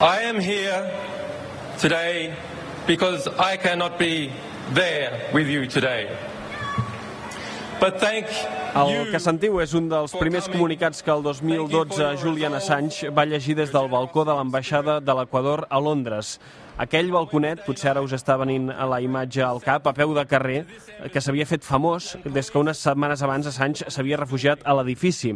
I 0.00 0.22
am 0.22 0.40
here 0.40 0.90
today 1.76 2.32
because 2.86 3.28
I 3.28 3.58
cannot 3.58 3.98
be 3.98 4.32
there 4.72 5.28
with 5.34 5.46
you 5.46 5.66
today. 5.66 6.08
But 7.78 8.00
thank 8.00 8.24
el 8.72 9.10
que 9.12 9.20
sentiu 9.20 9.60
és 9.60 9.74
un 9.76 9.90
dels 9.92 10.14
primers 10.16 10.48
comunicats 10.48 11.04
que 11.04 11.12
el 11.12 11.20
2012 11.20 12.14
Julian 12.22 12.56
Assange 12.56 13.12
va 13.12 13.26
llegir 13.28 13.58
des 13.58 13.68
del 13.76 13.92
balcó 13.92 14.24
de 14.24 14.32
l'ambaixada 14.32 15.02
de 15.04 15.18
l'Equador 15.20 15.66
a 15.68 15.80
Londres. 15.84 16.38
Aquell 16.80 17.10
balconet, 17.12 17.60
potser 17.66 17.90
ara 17.90 18.00
us 18.00 18.14
està 18.16 18.38
venint 18.40 18.70
a 18.72 18.86
la 18.88 19.02
imatge 19.04 19.42
al 19.44 19.58
cap, 19.60 19.84
a 19.84 19.92
peu 19.92 20.14
de 20.16 20.22
carrer, 20.24 20.62
que 21.12 21.20
s'havia 21.20 21.44
fet 21.44 21.66
famós 21.66 22.14
des 22.24 22.48
que 22.48 22.56
unes 22.56 22.80
setmanes 22.80 23.20
abans 23.20 23.50
Assange 23.50 23.90
s'havia 23.92 24.16
refugiat 24.16 24.64
a 24.64 24.78
l'edifici. 24.78 25.34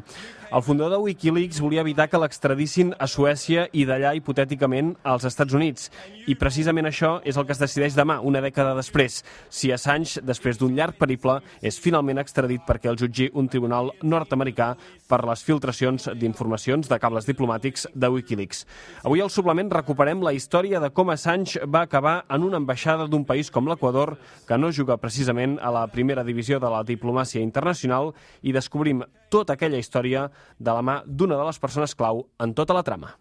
El 0.54 0.62
fundador 0.62 0.92
de 0.92 1.02
Wikileaks 1.02 1.58
volia 1.60 1.82
evitar 1.82 2.06
que 2.08 2.18
l'extradissin 2.20 2.92
a 3.02 3.08
Suècia 3.10 3.64
i 3.74 3.82
d'allà, 3.88 4.12
hipotèticament, 4.14 4.92
als 5.02 5.24
Estats 5.26 5.52
Units. 5.56 5.88
I 6.30 6.36
precisament 6.38 6.86
això 6.86 7.16
és 7.26 7.36
el 7.36 7.44
que 7.44 7.52
es 7.52 7.60
decideix 7.60 7.96
demà, 7.98 8.20
una 8.22 8.40
dècada 8.44 8.76
després, 8.78 9.18
si 9.50 9.72
Assange, 9.74 10.22
després 10.22 10.60
d'un 10.60 10.76
llarg 10.76 10.96
periple, 10.96 11.40
és 11.60 11.80
finalment 11.82 12.22
extradit 12.22 12.62
perquè 12.64 12.92
el 12.92 13.00
jutgi 13.00 13.28
un 13.34 13.50
tribunal 13.50 13.90
nord-americà 14.00 14.70
per 15.10 15.24
les 15.26 15.42
filtracions 15.42 16.08
d'informacions 16.14 16.88
de 16.88 17.00
cables 17.02 17.26
diplomàtics 17.26 17.88
de 17.92 18.12
Wikileaks. 18.14 18.64
Avui 19.02 19.24
al 19.24 19.34
suplement 19.34 19.74
recuperem 19.74 20.22
la 20.22 20.32
història 20.32 20.78
de 20.80 20.92
com 20.94 21.10
Assange 21.10 21.33
va 21.66 21.82
acabar 21.82 22.24
en 22.30 22.42
una 22.42 22.56
ambaixada 22.56 23.06
d'un 23.10 23.24
país 23.24 23.50
com 23.50 23.66
l'Equador, 23.68 24.16
que 24.46 24.58
no 24.58 24.72
juga 24.72 24.96
precisament 24.96 25.58
a 25.60 25.70
la 25.74 25.86
primera 25.88 26.24
divisió 26.24 26.60
de 26.60 26.70
la 26.70 26.84
diplomàcia 26.84 27.42
internacional, 27.42 28.12
i 28.42 28.52
descobrim 28.52 29.02
tota 29.30 29.54
aquella 29.54 29.78
història 29.78 30.30
de 30.58 30.70
la 30.70 30.82
mà 30.82 31.02
d'una 31.06 31.36
de 31.36 31.44
les 31.44 31.58
persones 31.58 31.94
clau 31.94 32.26
en 32.38 32.54
tota 32.54 32.74
la 32.74 32.82
trama. 32.82 33.16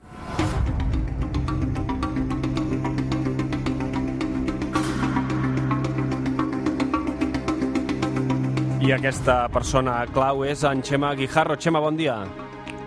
I 8.83 8.91
aquesta 8.91 9.47
persona 9.47 10.01
clau 10.11 10.43
és 10.43 10.65
en 10.67 10.83
Xema 10.83 11.13
Guijarro. 11.15 11.55
Xema, 11.55 11.79
bon 11.79 11.95
dia. 11.95 12.17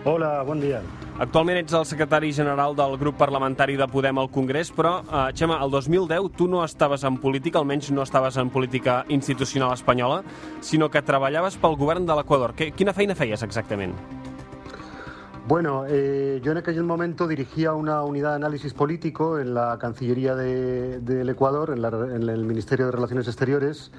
Hola, 0.04 0.42
bon 0.44 0.60
dia. 0.60 0.82
Actualment 1.16 1.56
ets 1.56 1.72
el 1.72 1.86
secretari 1.88 2.28
general 2.36 2.74
del 2.76 2.98
grup 3.00 3.16
parlamentari 3.16 3.78
de 3.80 3.86
Podem 3.88 4.18
al 4.20 4.28
Congrés, 4.28 4.68
però, 4.68 4.98
eh, 5.00 5.32
Xema, 5.32 5.56
el 5.64 5.70
2010 5.70 6.28
tu 6.36 6.46
no 6.46 6.62
estaves 6.62 7.04
en 7.04 7.16
política, 7.16 7.58
almenys 7.58 7.90
no 7.90 8.02
estaves 8.02 8.36
en 8.36 8.50
política 8.50 9.02
institucional 9.08 9.72
espanyola, 9.72 10.22
sinó 10.60 10.90
que 10.90 11.00
treballaves 11.00 11.56
pel 11.56 11.76
govern 11.76 12.04
de 12.04 12.16
l'Equador. 12.16 12.52
Quina 12.52 12.92
feina 12.92 13.14
feies 13.14 13.42
exactament? 13.42 13.94
Bueno, 15.48 15.84
eh, 15.88 16.38
yo 16.44 16.52
en 16.52 16.58
aquel 16.58 16.82
momento 16.84 17.26
dirigía 17.26 17.72
una 17.72 18.02
unidad 18.02 18.30
de 18.30 18.36
análisis 18.36 18.74
político 18.74 19.38
en 19.38 19.54
la 19.54 19.78
Cancillería 19.78 20.34
del 20.34 21.02
de, 21.02 21.30
Ecuador, 21.30 21.70
en, 21.70 21.80
la, 21.80 21.88
en, 21.88 22.28
el 22.28 22.44
Ministerio 22.44 22.86
de 22.86 22.92
Relaciones 22.92 23.26
Exteriores. 23.26 23.90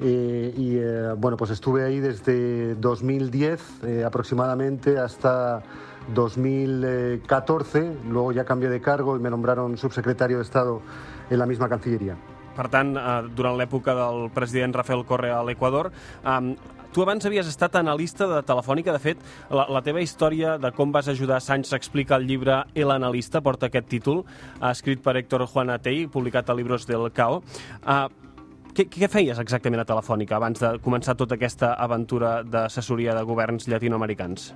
Eh, 0.00 0.52
y 0.56 0.76
eh, 0.76 1.14
bueno, 1.16 1.36
pues 1.36 1.50
estuve 1.50 1.84
ahí 1.84 2.00
desde 2.00 2.74
2010 2.74 3.84
eh, 3.84 4.04
aproximadamente 4.04 4.98
hasta 4.98 5.62
2014. 6.14 7.96
Luego 8.08 8.32
ya 8.32 8.44
cambié 8.44 8.68
de 8.68 8.80
cargo 8.80 9.16
y 9.16 9.20
me 9.20 9.30
nombraron 9.30 9.76
subsecretario 9.76 10.38
de 10.38 10.42
Estado 10.42 10.80
en 11.30 11.38
la 11.38 11.46
misma 11.46 11.68
Cancillería. 11.68 12.16
Per 12.56 12.70
tant, 12.72 12.96
eh, 12.96 13.02
durant 13.36 13.58
l'època 13.60 13.94
del 13.94 14.30
president 14.32 14.74
Rafael 14.74 15.04
Correa 15.04 15.40
a 15.40 15.44
l'Equador, 15.44 15.92
eh, 16.24 16.56
Tu 16.96 17.02
abans 17.02 17.26
havies 17.28 17.44
estat 17.44 17.74
analista 17.76 18.24
de 18.24 18.38
Telefònica. 18.48 18.88
De 18.94 18.98
fet, 19.02 19.18
la, 19.52 19.66
la 19.68 19.82
teva 19.84 20.00
història 20.00 20.54
de 20.56 20.70
com 20.72 20.94
vas 20.94 21.10
ajudar 21.12 21.42
Sánchez 21.44 21.74
a 21.74 21.76
explicar 21.76 22.22
el 22.22 22.26
llibre 22.26 22.62
El 22.72 22.90
analista, 22.94 23.42
porta 23.44 23.68
aquest 23.68 23.90
títol, 23.90 24.22
escrit 24.64 25.02
per 25.04 25.18
Héctor 25.20 25.44
Juanatell, 25.44 26.06
publicat 26.08 26.48
a 26.48 26.56
Libros 26.56 26.86
del 26.88 27.10
Cao. 27.12 27.42
Uh, 27.84 28.08
què, 28.76 28.84
què 28.92 29.08
feies 29.08 29.38
exactament 29.40 29.80
a 29.80 29.88
Telefònica 29.88 30.36
abans 30.36 30.60
de 30.60 30.74
començar 30.84 31.16
tota 31.16 31.38
aquesta 31.38 31.72
aventura 31.86 32.42
d'assessoria 32.44 33.14
de 33.16 33.22
governs 33.24 33.68
llatinoamericans? 33.72 34.50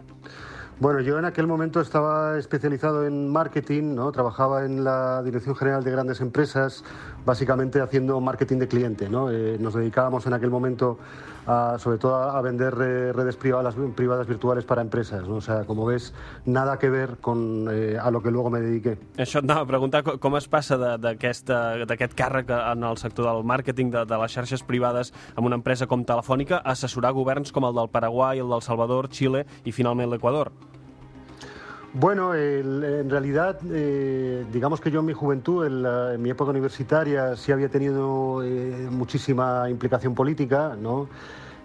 Bueno, 0.81 1.00
yo 1.00 1.19
en 1.19 1.26
aquel 1.26 1.47
momento 1.47 1.81
estaba 1.81 2.38
especializado 2.38 3.06
en 3.06 3.28
marketing, 3.28 3.94
¿no? 3.94 4.12
trabajaba 4.12 4.64
en 4.64 4.82
la 4.82 5.22
Dirección 5.22 5.54
General 5.54 5.84
de 5.84 5.91
Grandes 5.91 6.22
Empresas, 6.22 6.84
básicamente 7.26 7.82
haciendo 7.82 8.19
marketing 8.20 8.59
de 8.59 8.69
cliente. 8.69 9.09
¿no? 9.10 9.30
Eh, 9.30 9.59
nos 9.60 9.75
dedicábamos 9.75 10.26
en 10.26 10.32
aquel 10.32 10.48
momento 10.48 10.98
a, 11.46 11.76
sobre 11.78 11.98
todo 11.98 12.14
a 12.14 12.40
vender 12.42 12.74
redes 12.74 13.36
privadas, 13.36 13.74
privadas 13.94 14.26
virtuales 14.26 14.64
para 14.64 14.82
empresas. 14.82 15.28
¿no? 15.28 15.36
O 15.36 15.40
sea, 15.40 15.64
como 15.64 15.86
ves, 15.86 16.14
nada 16.44 16.78
que 16.78 16.90
ver 16.90 17.18
con 17.20 17.68
eh, 17.70 17.98
a 18.00 18.10
lo 18.10 18.22
que 18.22 18.30
luego 18.30 18.50
me 18.50 18.60
dediqué. 18.60 18.98
Això 19.20 19.40
et 19.40 19.46
anava 19.46 19.64
a 19.66 19.68
preguntar 19.68 20.02
com 20.04 20.36
es 20.38 20.48
passa 20.50 20.78
d'aquest 20.78 22.16
càrrec 22.16 22.50
en 22.54 22.84
el 22.86 22.98
sector 23.00 23.28
del 23.28 23.44
màrqueting 23.44 23.92
de, 23.92 24.04
de 24.08 24.20
les 24.22 24.34
xarxes 24.34 24.64
privades 24.66 25.14
amb 25.34 25.46
una 25.50 25.58
empresa 25.60 25.88
com 25.90 26.04
Telefònica 26.06 26.60
a 26.60 26.74
assessorar 26.74 27.12
governs 27.16 27.52
com 27.52 27.66
el 27.68 27.76
del 27.76 27.92
Paraguai, 27.92 28.40
el 28.40 28.50
del 28.50 28.64
Salvador, 28.64 29.10
Xile 29.12 29.46
i 29.64 29.72
finalment 29.76 30.10
l'Equador. 30.10 30.52
Bueno, 31.92 32.36
en 32.36 33.10
realidad, 33.10 33.58
eh, 33.68 34.46
digamos 34.52 34.80
que 34.80 34.92
yo 34.92 35.00
en 35.00 35.06
mi 35.06 35.12
juventud, 35.12 35.66
en, 35.66 36.22
mi 36.22 36.30
época 36.30 36.50
universitaria, 36.52 37.34
sí 37.34 37.50
había 37.50 37.68
tenido 37.68 38.44
eh, 38.44 38.86
muchísima 38.88 39.68
implicación 39.68 40.14
política, 40.14 40.76
¿no? 40.80 41.08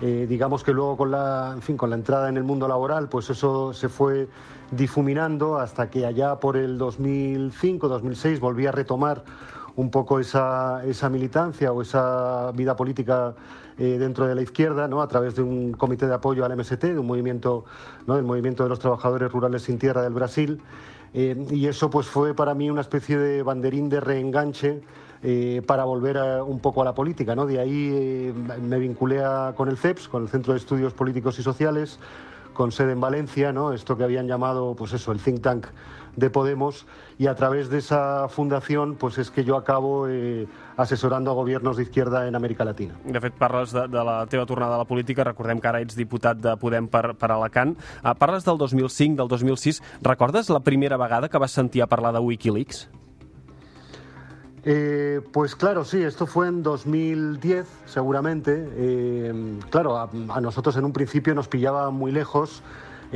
Eh, 0.01 0.25
digamos 0.27 0.63
que 0.63 0.73
luego 0.73 0.97
con 0.97 1.11
la, 1.11 1.51
en 1.53 1.61
fin, 1.61 1.77
con 1.77 1.91
la 1.91 1.95
entrada 1.95 2.27
en 2.27 2.37
el 2.37 2.43
mundo 2.43 2.67
laboral, 2.67 3.07
pues 3.07 3.29
eso 3.29 3.71
se 3.71 3.87
fue 3.87 4.27
difuminando 4.71 5.59
hasta 5.59 5.91
que 5.91 6.07
allá 6.07 6.35
por 6.39 6.57
el 6.57 6.79
2005-2006 6.79 8.39
volví 8.39 8.65
a 8.65 8.71
retomar 8.71 9.23
un 9.75 9.91
poco 9.91 10.19
esa, 10.19 10.83
esa 10.85 11.09
militancia 11.09 11.71
o 11.71 11.81
esa 11.81 12.51
vida 12.53 12.75
política 12.75 13.35
eh, 13.77 13.97
dentro 13.99 14.25
de 14.25 14.35
la 14.35 14.41
izquierda, 14.41 14.87
¿no? 14.87 15.01
a 15.01 15.07
través 15.07 15.35
de 15.35 15.41
un 15.41 15.73
comité 15.73 16.07
de 16.07 16.13
apoyo 16.13 16.45
al 16.45 16.55
MST, 16.55 16.81
de 16.81 16.99
un 16.99 17.07
movimiento, 17.07 17.65
¿no? 18.07 18.15
del 18.15 18.23
movimiento 18.23 18.63
de 18.63 18.69
los 18.69 18.79
trabajadores 18.79 19.31
rurales 19.31 19.63
sin 19.63 19.77
tierra 19.77 20.01
del 20.01 20.13
Brasil. 20.13 20.61
Eh, 21.13 21.45
y 21.51 21.67
eso 21.67 21.89
pues 21.89 22.07
fue 22.07 22.33
para 22.33 22.53
mí 22.53 22.69
una 22.69 22.81
especie 22.81 23.17
de 23.17 23.43
banderín 23.43 23.89
de 23.89 23.99
reenganche 23.99 24.81
eh, 25.23 25.61
para 25.65 25.83
volver 25.83 26.17
un 26.41 26.59
poco 26.59 26.81
a 26.81 26.85
la 26.85 26.93
política. 26.93 27.35
¿no? 27.35 27.45
De 27.45 27.59
ahí 27.59 28.33
me 28.61 28.79
vinculé 28.79 29.23
a, 29.23 29.53
con 29.57 29.67
el 29.67 29.77
CEPS, 29.77 30.07
con 30.07 30.23
el 30.23 30.29
Centro 30.29 30.53
de 30.53 30.59
Estudios 30.59 30.93
Políticos 30.93 31.37
y 31.39 31.43
Sociales, 31.43 31.99
con 32.55 32.71
sede 32.71 32.93
en 32.93 33.01
Valencia, 33.01 33.53
¿no? 33.53 33.73
esto 33.73 33.95
que 33.95 34.03
habían 34.03 34.25
llamado 34.27 34.73
pues 34.75 34.93
eso, 34.93 35.11
el 35.11 35.19
think 35.19 35.41
tank 35.41 35.67
de 36.15 36.29
Podemos, 36.29 36.87
y 37.17 37.27
a 37.27 37.35
través 37.35 37.69
de 37.69 37.77
esa 37.77 38.27
fundación 38.29 38.95
pues 38.95 39.17
es 39.17 39.29
que 39.29 39.43
yo 39.43 39.57
acabo 39.57 40.07
eh, 40.07 40.47
asesorando 40.77 41.29
a 41.29 41.33
gobiernos 41.33 41.77
de 41.77 41.83
izquierda 41.83 42.27
en 42.27 42.35
América 42.35 42.65
Latina. 42.65 42.95
De 43.03 43.21
fet, 43.21 43.33
parles 43.33 43.71
de, 43.71 43.87
de 43.87 44.03
la 44.03 44.25
teva 44.27 44.45
tornada 44.45 44.75
a 44.75 44.77
la 44.79 44.85
política, 44.85 45.23
recordem 45.23 45.59
que 45.59 45.67
ara 45.67 45.81
ets 45.83 45.95
diputat 45.99 46.39
de 46.39 46.55
Podem 46.57 46.87
per, 46.87 47.13
per 47.19 47.31
Alacant. 47.35 47.75
Uh, 48.01 48.15
parles 48.17 48.47
del 48.47 48.57
2005, 48.57 49.19
del 49.21 49.27
2006. 49.27 49.81
Recordes 50.01 50.49
la 50.49 50.63
primera 50.63 50.97
vegada 50.97 51.29
que 51.29 51.37
vas 51.37 51.51
sentir 51.51 51.83
a 51.83 51.87
parlar 51.87 52.13
de 52.15 52.23
Wikileaks? 52.23 52.87
Eh, 54.67 55.21
pues 55.31 55.55
claro, 55.55 55.85
sí, 55.85 56.01
esto 56.01 56.25
fue 56.25 56.47
en 56.47 56.63
2010, 56.63 57.67
seguramente. 57.85 58.67
Eh, 58.75 59.59
claro, 59.69 59.97
a, 59.97 60.09
a, 60.29 60.41
nosotros 60.41 60.75
en 60.75 60.85
un 60.85 60.93
principio 60.93 61.35
nos 61.35 61.47
pillaba 61.47 61.91
muy 61.91 62.11
lejos. 62.11 62.63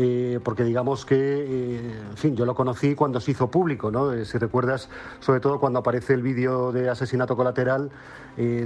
Eh, 0.02 0.40
porque 0.46 0.64
digamos 0.64 1.06
que, 1.06 1.18
eh, 1.18 2.00
en 2.12 2.16
fin, 2.16 2.34
yo 2.34 2.46
lo 2.46 2.56
conocí 2.56 2.96
cuando 2.96 3.20
se 3.20 3.32
hizo 3.32 3.52
público, 3.52 3.92
¿no? 3.92 4.14
Eh, 4.14 4.24
si 4.24 4.38
recuerdas, 4.38 4.88
sobre 5.20 5.42
todo 5.42 5.60
cuando 5.60 5.80
aparece 5.80 6.14
el 6.14 6.22
vídeo 6.22 6.72
de 6.72 6.90
asesinato 6.90 7.36
colateral, 7.36 7.92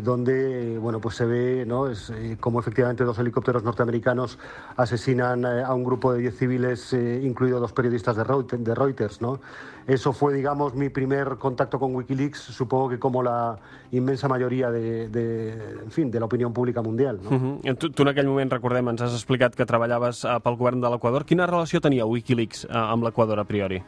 donde, 0.04 0.78
bueno, 0.78 1.02
pues 1.02 1.16
se 1.16 1.26
ve, 1.26 1.66
¿no? 1.66 1.88
Es, 1.88 2.14
como 2.40 2.60
efectivamente 2.60 3.04
dos 3.04 3.18
helicópteros 3.18 3.64
norteamericanos 3.64 4.38
asesinan 4.78 5.46
a 5.46 5.74
un 5.74 5.84
grupo 5.84 6.14
de 6.14 6.20
10 6.20 6.38
civiles, 6.38 6.94
incluidos 6.94 7.60
dos 7.60 7.74
periodistas 7.74 8.16
de 8.16 8.24
Reuters, 8.24 8.64
de 8.64 8.76
Reuters, 8.76 9.20
¿no? 9.20 9.40
Eso 9.88 10.14
fue, 10.14 10.34
digamos, 10.34 10.76
mi 10.76 10.90
primer 10.90 11.38
contacto 11.38 11.80
con 11.80 11.94
Wikileaks, 11.96 12.40
supongo 12.40 12.90
que 12.90 13.00
como 13.00 13.22
la 13.22 13.58
inmensa 13.92 14.28
majoria 14.28 14.72
de, 14.72 15.10
de, 15.10 15.54
en 15.84 15.92
fin, 15.92 16.10
de 16.10 16.20
l'opinió 16.20 16.52
pública 16.52 16.82
mundial. 16.82 17.20
No? 17.22 17.30
Uh 17.30 17.60
-huh. 17.60 17.78
tu, 17.78 17.90
tu 17.92 18.04
en 18.04 18.10
aquell 18.10 18.28
moment, 18.28 18.52
recordem, 18.52 18.88
ens 18.90 19.02
has 19.02 19.14
explicat 19.14 19.56
que 19.56 19.66
treballaves 19.66 20.26
pel 20.44 20.56
govern 20.56 20.80
de 20.80 20.90
l'Equador. 20.90 21.23
Quina 21.26 21.48
relació 21.48 21.82
tenia 21.82 22.06
Wikileaks 22.06 22.66
uh, 22.70 22.90
amb 22.94 23.06
l'Equador 23.08 23.40
a 23.40 23.46
priori? 23.46 23.82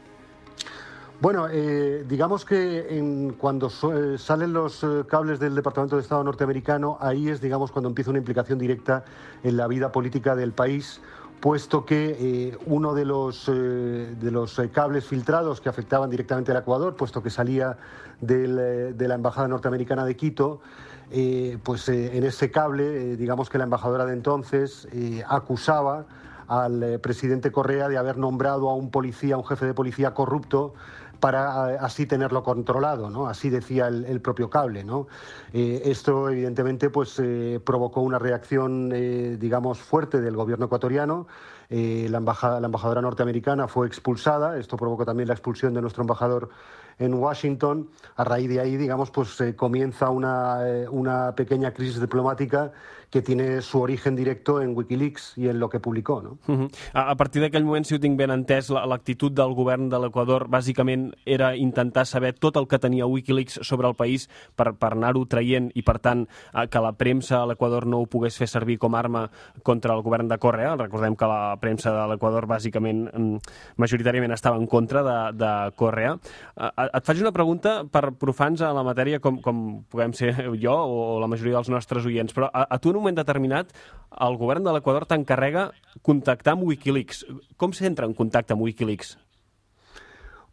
Bueno, 1.21 1.47
eh, 1.49 2.03
digamos 2.07 2.43
que 2.43 3.33
cuando 3.37 3.67
eh, 3.69 4.17
salen 4.17 4.51
los 4.51 4.83
eh, 4.83 5.05
cables 5.07 5.39
del 5.39 5.55
Departamento 5.55 5.95
de 5.95 6.01
Estado 6.01 6.21
norteamericano, 6.25 6.97
ahí 6.99 7.29
es, 7.29 7.39
digamos, 7.39 7.71
cuando 7.71 7.87
empieza 7.87 8.09
una 8.09 8.19
implicación 8.19 8.59
directa 8.59 9.05
en 9.41 9.55
la 9.55 9.67
vida 9.67 9.93
política 9.93 10.35
del 10.35 10.51
país, 10.51 10.99
puesto 11.39 11.85
que 11.85 12.17
eh, 12.19 12.57
uno 12.65 12.93
de 12.93 13.05
los, 13.05 13.47
eh, 13.49 13.51
de 14.19 14.31
los 14.31 14.57
eh, 14.57 14.69
cables 14.69 15.05
filtrados 15.05 15.61
que 15.61 15.69
afectaban 15.69 16.09
directamente 16.09 16.51
al 16.51 16.57
Ecuador, 16.57 16.95
puesto 16.95 17.21
que 17.21 17.29
salía 17.29 17.77
de 18.19 18.95
la 18.97 19.15
Embajada 19.15 19.47
Norteamericana 19.47 20.05
de 20.05 20.15
Quito, 20.15 20.61
pues 21.63 21.87
en 21.89 22.23
ese 22.23 22.49
cable, 22.49 23.15
digamos 23.15 23.49
que 23.49 23.59
la 23.59 23.65
embajadora 23.65 24.05
de 24.05 24.13
entonces 24.13 24.87
acusaba 25.27 26.05
al 26.47 26.99
presidente 27.01 27.51
Correa 27.51 27.87
de 27.89 27.97
haber 27.97 28.17
nombrado 28.17 28.69
a 28.69 28.75
un 28.75 28.91
policía, 28.91 29.37
un 29.37 29.45
jefe 29.45 29.65
de 29.65 29.73
policía 29.73 30.13
corrupto 30.13 30.73
para 31.19 31.83
así 31.83 32.05
tenerlo 32.05 32.43
controlado, 32.43 33.09
¿no? 33.09 33.27
Así 33.27 33.49
decía 33.49 33.87
el, 33.87 34.21
propio 34.21 34.49
cable, 34.49 34.83
¿no? 34.83 35.07
esto, 35.53 36.29
evidentemente, 36.29 36.89
pues 36.89 37.21
provocó 37.63 38.01
una 38.01 38.19
reacción, 38.19 38.89
digamos, 39.39 39.79
fuerte 39.79 40.21
del 40.21 40.35
gobierno 40.35 40.65
ecuatoriano. 40.65 41.27
la, 41.69 42.17
embajada, 42.17 42.59
la 42.59 42.65
embajadora 42.67 43.01
norteamericana 43.01 43.67
fue 43.67 43.87
expulsada. 43.87 44.57
Esto 44.59 44.77
provocó 44.77 45.05
también 45.05 45.27
la 45.27 45.33
expulsión 45.33 45.73
de 45.73 45.81
nuestro 45.81 46.03
embajador 46.03 46.49
en 46.99 47.13
Washington. 47.13 47.89
A 48.15 48.23
raíz 48.23 48.49
de 48.49 48.59
ahí, 48.59 48.77
digamos, 48.77 49.11
pues 49.11 49.41
comienza 49.55 50.09
una, 50.09 50.59
una 50.91 51.33
pequeña 51.35 51.71
crisis 51.71 51.99
diplomática 51.99 52.71
que 53.15 53.21
tiene 53.21 53.61
su 53.61 53.79
origen 53.79 54.13
directo 54.13 54.61
en 54.61 54.75
Wikileaks 54.75 55.37
i 55.37 55.47
en 55.47 55.57
lo 55.57 55.69
que 55.69 55.79
publicó. 55.79 56.21
No? 56.21 56.37
Uh 56.47 56.67
-huh. 56.67 56.69
a, 56.91 57.11
a 57.11 57.15
partir 57.15 57.41
d'aquell 57.41 57.63
moment, 57.63 57.85
si 57.85 57.95
ho 57.95 57.99
tinc 57.99 58.17
ben 58.17 58.29
entès, 58.29 58.69
l'actitud 58.69 59.31
del 59.31 59.53
govern 59.55 59.87
de 59.87 59.97
l'Equador 59.97 60.49
bàsicament 60.49 61.13
era 61.25 61.55
intentar 61.55 62.05
saber 62.05 62.33
tot 62.33 62.57
el 62.57 62.67
que 62.67 62.77
tenia 62.77 63.05
Wikileaks 63.05 63.59
sobre 63.61 63.87
el 63.87 63.95
país 63.95 64.27
per, 64.57 64.73
per 64.73 64.91
anar-ho 64.91 65.25
traient 65.25 65.71
i, 65.75 65.81
per 65.81 65.99
tant, 65.99 66.27
que 66.69 66.79
la 66.79 66.91
premsa 66.91 67.41
a 67.41 67.45
l'Equador 67.45 67.87
no 67.87 68.01
ho 68.01 68.05
pogués 68.05 68.37
fer 68.37 68.47
servir 68.47 68.77
com 68.77 68.93
a 68.95 68.99
arma 68.99 69.31
contra 69.63 69.93
el 69.93 70.01
govern 70.01 70.27
de 70.27 70.37
Correa. 70.37 70.75
Recordem 70.75 71.15
que 71.15 71.25
la 71.25 71.55
premsa 71.55 71.93
de 71.93 72.07
l'Equador 72.11 72.47
bàsicament 72.47 73.07
mm, 73.13 73.37
majoritàriament 73.77 74.33
estava 74.33 74.57
en 74.57 74.67
contra 74.67 75.03
de, 75.03 75.37
de 75.37 75.71
Correa. 75.75 76.19
Et 76.93 77.05
faig 77.05 77.21
una 77.21 77.31
pregunta 77.31 77.85
per 77.89 78.11
profans 78.11 78.61
a 78.61 78.73
la 78.73 78.83
matèria 78.83 79.21
com, 79.21 79.39
com 79.39 79.85
puguem 79.89 80.11
ser 80.11 80.35
jo 80.65 80.75
o 80.75 81.19
la 81.21 81.27
majoria 81.27 81.53
dels 81.55 81.69
nostres 81.69 82.05
oients, 82.05 82.33
però 82.33 82.51
a, 82.51 82.67
a 82.67 82.77
tu 82.77 82.89
en 82.89 82.97
un 82.97 83.04
moment 83.05 83.21
determinat 83.21 83.69
el 84.25 84.39
govern 84.41 84.65
de 84.65 84.73
l'Equador 84.73 85.05
t'encarrega 85.09 85.69
contactar 86.05 86.55
amb 86.55 86.65
Wikileaks. 86.65 87.25
Com 87.57 87.73
s'entra 87.75 88.09
en 88.09 88.17
contacte 88.17 88.55
amb 88.55 88.65
Wikileaks? 88.65 89.15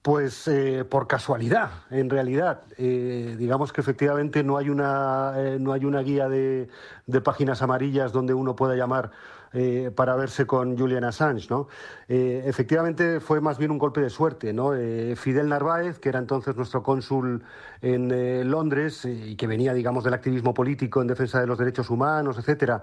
Pues 0.02 0.48
eh, 0.48 0.84
por 0.84 1.06
casualidad, 1.06 1.70
en 1.90 2.10
realidad. 2.10 2.62
Eh, 2.76 3.36
digamos 3.38 3.72
que 3.72 3.80
efectivamente 3.80 4.42
no 4.42 4.58
hay 4.58 4.68
una, 4.68 5.34
eh, 5.36 5.58
no 5.60 5.72
hay 5.72 5.84
una 5.84 6.00
guía 6.02 6.28
de, 6.28 6.68
de, 7.06 7.20
páginas 7.20 7.62
amarillas 7.62 8.10
donde 8.12 8.34
uno 8.34 8.56
pueda 8.56 8.74
llamar 8.74 9.12
eh, 9.54 9.90
para 9.94 10.16
verse 10.16 10.46
con 10.46 10.78
Julian 10.78 11.04
Assange. 11.04 11.46
¿no? 11.50 11.68
Eh, 12.08 12.42
efectivamente 12.46 13.20
fue 13.20 13.40
más 13.40 13.58
bien 13.58 13.70
un 13.70 13.78
golpe 13.78 14.00
de 14.00 14.10
suerte. 14.10 14.52
¿no? 14.52 14.74
Eh, 14.74 15.14
Fidel 15.16 15.48
Narváez, 15.48 15.98
que 15.98 16.08
era 16.08 16.18
entonces 16.18 16.56
nuestro 16.56 16.82
cónsul 16.82 17.42
en 17.80 18.50
Londres 18.50 19.04
y 19.04 19.36
que 19.36 19.46
venía, 19.46 19.74
digamos, 19.74 20.04
del 20.04 20.14
activismo 20.14 20.54
político 20.54 21.02
en 21.02 21.08
defensa 21.08 21.40
de 21.40 21.46
los 21.46 21.58
derechos 21.58 21.90
humanos, 21.90 22.38
etcétera, 22.38 22.82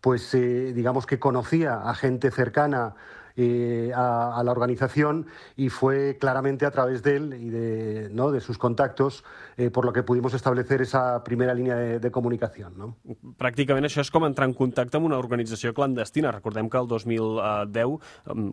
pues 0.00 0.32
digamos 0.32 1.06
que 1.06 1.18
conocía 1.18 1.82
a 1.82 1.94
gente 1.94 2.30
cercana 2.30 2.94
eh, 3.36 3.92
a, 3.94 4.38
a, 4.38 4.42
la 4.42 4.52
organización 4.52 5.26
y 5.56 5.68
fue 5.68 6.16
claramente 6.18 6.66
a 6.66 6.70
través 6.70 7.02
de 7.02 7.16
él 7.16 7.34
y 7.34 7.50
de, 7.50 8.08
¿no? 8.12 8.30
de 8.30 8.40
sus 8.40 8.58
contactos 8.58 9.24
eh, 9.56 9.70
por 9.70 9.84
lo 9.84 9.92
que 9.92 10.02
pudimos 10.02 10.34
establecer 10.34 10.82
esa 10.82 11.22
primera 11.24 11.54
línia 11.54 11.76
de, 11.76 12.00
de 12.00 12.10
comunicació. 12.10 12.70
No? 12.70 12.94
Pràcticament 13.40 13.86
això 13.86 14.02
és 14.04 14.10
com 14.12 14.24
entrar 14.26 14.48
en 14.48 14.54
contacte 14.56 14.98
amb 14.98 15.08
una 15.08 15.18
organització 15.20 15.74
clandestina. 15.76 16.32
Recordem 16.32 16.70
que 16.70 16.80
el 16.80 16.88
2010 16.88 17.98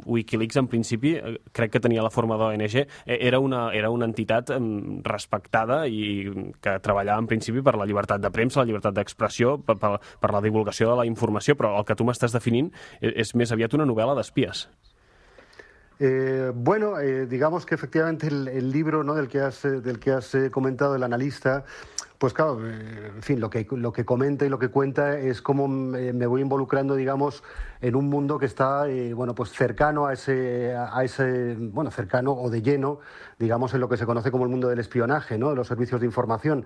Wikileaks, 0.05 0.57
en 0.59 0.67
principi, 0.67 1.15
eh, 1.15 1.37
crec 1.51 1.71
que 1.71 1.83
tenia 1.83 2.03
la 2.03 2.11
forma 2.13 2.37
d'ONG, 2.37 2.77
eh, 2.83 2.87
era 3.19 3.39
una, 3.39 3.71
era 3.73 3.89
una 3.89 4.05
entitat 4.05 4.51
respectada 5.03 5.85
i 5.87 6.27
que 6.61 6.77
treballava 6.83 7.19
en 7.23 7.27
principi 7.27 7.63
per 7.63 7.75
la 7.77 7.85
llibertat 7.87 8.21
de 8.21 8.31
premsa, 8.31 8.61
la 8.61 8.69
llibertat 8.69 8.95
d'expressió, 8.97 9.57
per, 9.63 9.77
per, 9.79 9.97
per 10.19 10.33
la 10.33 10.41
divulgació 10.43 10.91
de 10.91 11.01
la 11.01 11.07
informació, 11.09 11.55
però 11.55 11.77
el 11.79 11.87
que 11.87 11.95
tu 11.95 12.07
m'estàs 12.07 12.35
definint 12.35 12.71
és 13.01 13.33
més 13.35 13.51
aviat 13.51 13.73
una 13.77 13.87
novel·la 13.87 14.17
d'espies. 14.17 14.67
Eh, 15.99 16.51
bueno, 16.53 16.99
eh, 16.99 17.25
digamos 17.25 17.65
que 17.65 17.75
efectivamente 17.75 18.27
el, 18.27 18.47
el 18.47 18.71
libro 18.71 19.03
¿no? 19.03 19.15
del 19.15 19.27
que 19.27 19.39
has, 19.39 19.65
eh, 19.65 19.81
del 19.81 19.99
que 19.99 20.11
has 20.11 20.35
eh, 20.35 20.51
comentado, 20.51 20.95
el 20.95 21.03
analista, 21.03 21.65
pues 22.17 22.33
claro, 22.33 22.59
eh, 22.65 23.11
en 23.15 23.21
fin, 23.21 23.39
lo 23.39 23.49
que, 23.49 23.67
lo 23.71 23.93
que 23.93 24.05
comenta 24.05 24.45
y 24.45 24.49
lo 24.49 24.59
que 24.59 24.69
cuenta 24.69 25.17
es 25.17 25.41
cómo 25.41 25.67
me 25.67 26.25
voy 26.25 26.41
involucrando, 26.41 26.95
digamos, 26.95 27.43
en 27.81 27.95
un 27.95 28.09
mundo 28.09 28.39
que 28.39 28.45
está, 28.45 28.87
eh, 28.89 29.13
bueno, 29.13 29.35
pues 29.35 29.51
cercano 29.51 30.07
a 30.07 30.13
ese, 30.13 30.75
a 30.75 31.03
ese, 31.03 31.55
bueno, 31.55 31.91
cercano 31.91 32.33
o 32.33 32.49
de 32.49 32.61
lleno, 32.61 32.99
digamos, 33.37 33.73
en 33.73 33.81
lo 33.81 33.89
que 33.89 33.97
se 33.97 34.05
conoce 34.05 34.31
como 34.31 34.45
el 34.45 34.49
mundo 34.49 34.67
del 34.67 34.79
espionaje, 34.79 35.37
¿no? 35.37 35.49
De 35.49 35.55
los 35.55 35.67
servicios 35.67 36.01
de 36.01 36.07
información. 36.07 36.65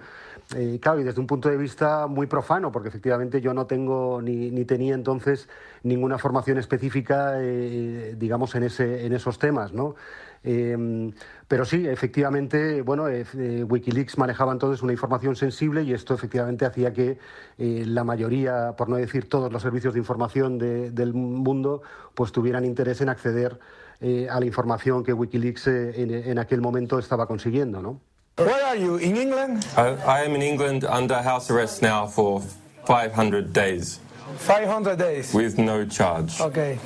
Eh, 0.56 0.80
claro, 0.82 1.02
y 1.02 1.04
desde 1.04 1.20
un 1.20 1.28
punto 1.28 1.50
de 1.50 1.58
vista 1.58 2.08
muy 2.08 2.28
profano, 2.28 2.72
porque 2.72 2.90
efectivamente 2.90 3.42
yo 3.42 3.54
no 3.54 3.66
tengo 3.66 4.22
ni, 4.22 4.52
ni 4.52 4.66
tenía 4.66 4.96
entonces 4.96 5.50
ninguna 5.84 6.18
formación 6.18 6.58
específica, 6.58 7.34
eh, 7.38 8.16
digamos, 8.18 8.56
en, 8.56 8.64
ese, 8.64 9.06
en 9.06 9.14
esos 9.14 9.38
temas, 9.38 9.74
¿no? 9.74 9.96
Eh, 10.44 11.12
pero 11.48 11.66
sí, 11.66 11.86
efectivamente, 11.88 12.82
bueno, 12.82 13.10
eh, 13.10 13.26
eh, 13.38 13.66
Wikileaks 13.68 14.18
manejaba 14.18 14.54
entonces 14.54 14.82
una 14.82 14.94
información 14.94 15.36
sensible 15.36 15.84
y 15.84 15.94
esto 15.94 16.14
efectivamente 16.14 16.66
hacía 16.66 16.94
que 16.94 17.20
eh, 17.58 17.84
la 17.86 18.04
mayoría, 18.04 18.74
por 18.78 18.88
no 18.90 18.96
decir 18.96 19.28
todos 19.28 19.52
los 19.52 19.62
servicios 19.62 19.94
de 19.94 20.00
información 20.00 20.58
de, 20.58 20.92
del 20.92 21.14
mundo, 21.14 21.82
pues 22.16 22.32
tuvieran 22.32 22.64
interés 22.66 23.02
en 23.02 23.10
acceder 23.10 23.60
eh, 24.00 24.28
a 24.32 24.40
la 24.40 24.46
información 24.46 25.04
que 25.04 25.14
Wikileaks 25.14 25.68
eh, 25.68 26.02
en, 26.02 26.12
en, 26.12 26.40
aquel 26.40 26.62
momento 26.62 26.98
estaba 26.98 27.28
consiguiendo, 27.28 27.82
¿no? 27.82 28.00
Where 28.38 28.64
are 28.64 28.80
you? 28.80 28.98
In 28.98 29.18
England? 29.18 29.64
I, 29.78 30.22
I 30.22 30.26
am 30.26 30.36
in 30.36 30.42
England 30.42 30.86
under 30.86 31.22
house 31.22 31.52
arrest 31.52 31.84
now 31.84 32.08
for 32.08 32.42
500 32.86 33.54
days. 33.54 34.00
500 34.38 34.98
days. 34.98 35.34
With 35.34 35.60
no 35.60 35.86
charge. 35.86 36.42
Okay. 36.42 36.80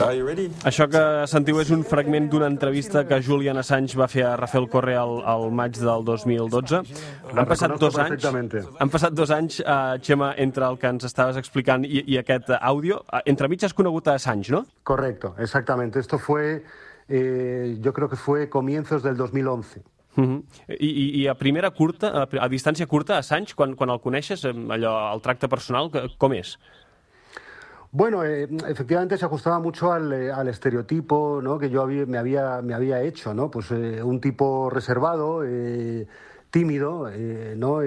Are 0.00 0.14
you 0.14 0.24
ready? 0.24 0.46
Això 0.68 0.86
que 0.86 1.00
sentiu 1.26 1.58
és 1.58 1.72
un 1.74 1.80
fragment 1.82 2.28
d'una 2.30 2.46
entrevista 2.46 3.00
que 3.08 3.16
Julian 3.24 3.58
Assange 3.58 3.98
va 3.98 4.06
fer 4.06 4.22
a 4.28 4.36
Rafael 4.38 4.68
Correa 4.70 5.00
al, 5.02 5.16
al 5.26 5.48
maig 5.50 5.74
del 5.80 6.04
2012. 6.06 6.80
Han 7.34 7.48
passat 7.50 7.74
dos 7.82 7.98
anys, 7.98 8.28
han 8.28 8.92
passat 8.92 9.16
dos 9.18 9.32
anys, 9.34 9.58
uh, 9.64 9.98
Xema, 9.98 10.30
entre 10.38 10.68
el 10.70 10.78
que 10.78 10.92
ens 10.94 11.08
estaves 11.08 11.40
explicant 11.40 11.86
i, 11.88 12.04
i 12.14 12.18
aquest 12.22 12.52
àudio. 12.60 13.00
Uh, 13.10 13.24
entre 13.26 13.50
mig 13.50 13.66
has 13.66 13.74
conegut 13.74 14.06
a 14.06 14.14
Assange, 14.20 14.54
¿no? 14.54 14.64
Correcto, 14.86 15.34
exactamente. 15.38 15.98
Esto 15.98 16.18
fue, 16.18 16.62
eh, 17.08 17.76
yo 17.80 17.92
creo 17.92 18.08
que 18.08 18.16
fue 18.16 18.48
comienzos 18.48 19.02
del 19.02 19.16
2011. 19.16 19.82
Uh 20.16 20.22
-huh. 20.22 20.42
I, 20.78 21.22
I 21.22 21.26
a 21.26 21.34
primera 21.34 21.70
curta, 21.70 22.08
a, 22.22 22.28
a 22.44 22.48
distància 22.48 22.86
curta, 22.86 23.18
Assange, 23.18 23.54
quan, 23.54 23.74
quan 23.74 23.90
el 23.90 24.00
coneixes, 24.00 24.44
allò, 24.44 25.14
el 25.14 25.20
tracte 25.22 25.48
personal, 25.48 25.90
com 26.18 26.32
és? 26.32 26.58
Bueno, 27.90 28.22
eh, 28.24 28.48
efectivamente 28.68 29.16
se 29.16 29.24
ajustaba 29.24 29.58
mucho 29.60 29.92
al, 29.92 30.12
eh, 30.12 30.30
al 30.30 30.48
estereotipo 30.48 31.40
que 31.58 31.70
yo 31.70 31.82
había, 31.82 32.04
me, 32.04 32.18
había, 32.18 32.60
me 32.62 32.74
había 32.74 33.00
hecho, 33.02 33.32
¿no? 33.32 33.50
Pues 33.50 33.70
eh, 33.70 34.02
un 34.02 34.20
tipo 34.20 34.68
reservado, 34.68 35.42
tímido, 36.50 37.10
¿no? 37.56 37.80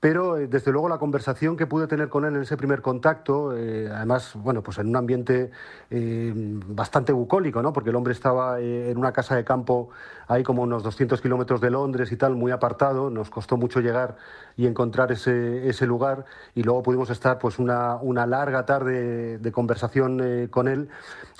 Pero 0.00 0.38
eh, 0.38 0.46
desde 0.48 0.72
luego 0.72 0.88
la 0.88 0.96
conversación 0.96 1.58
que 1.58 1.66
pude 1.66 1.86
tener 1.86 2.08
con 2.08 2.24
él 2.24 2.34
en 2.34 2.42
ese 2.42 2.56
primer 2.56 2.80
contacto, 2.80 3.54
eh, 3.54 3.90
además, 3.92 4.32
bueno, 4.34 4.62
pues 4.62 4.78
en 4.78 4.88
un 4.88 4.96
ambiente 4.96 5.50
eh, 5.90 6.32
bastante 6.34 7.12
bucólico, 7.12 7.60
¿no? 7.60 7.74
Porque 7.74 7.90
el 7.90 7.96
hombre 7.96 8.14
estaba 8.14 8.60
en 8.60 8.96
una 8.96 9.12
casa 9.12 9.36
de 9.36 9.44
campo 9.44 9.90
ahí 10.26 10.42
como 10.42 10.62
unos 10.62 10.82
200 10.82 11.20
kilómetros 11.20 11.60
de 11.60 11.70
Londres 11.70 12.10
y 12.12 12.16
tal, 12.16 12.34
muy 12.34 12.50
apartado, 12.50 13.10
nos 13.10 13.28
costó 13.28 13.58
mucho 13.58 13.80
llegar 13.80 14.16
y 14.56 14.66
encontrar 14.66 15.12
ese, 15.12 15.68
ese 15.68 15.86
lugar. 15.86 16.24
Y 16.54 16.62
luego 16.62 16.82
pudimos 16.82 17.10
estar 17.10 17.38
pues 17.38 17.58
una, 17.58 17.96
una 17.96 18.26
larga 18.26 18.64
tarde 18.64 19.36
de 19.38 19.52
conversación 19.52 20.48
con 20.48 20.68
él. 20.68 20.88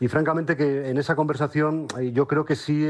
Y 0.01 0.09
francamente 0.09 0.57
que 0.57 0.91
en 0.91 0.99
esa 0.99 1.15
conversación 1.15 1.87
yo 2.13 2.27
creo 2.27 2.45
que 2.45 2.57
sí 2.57 2.85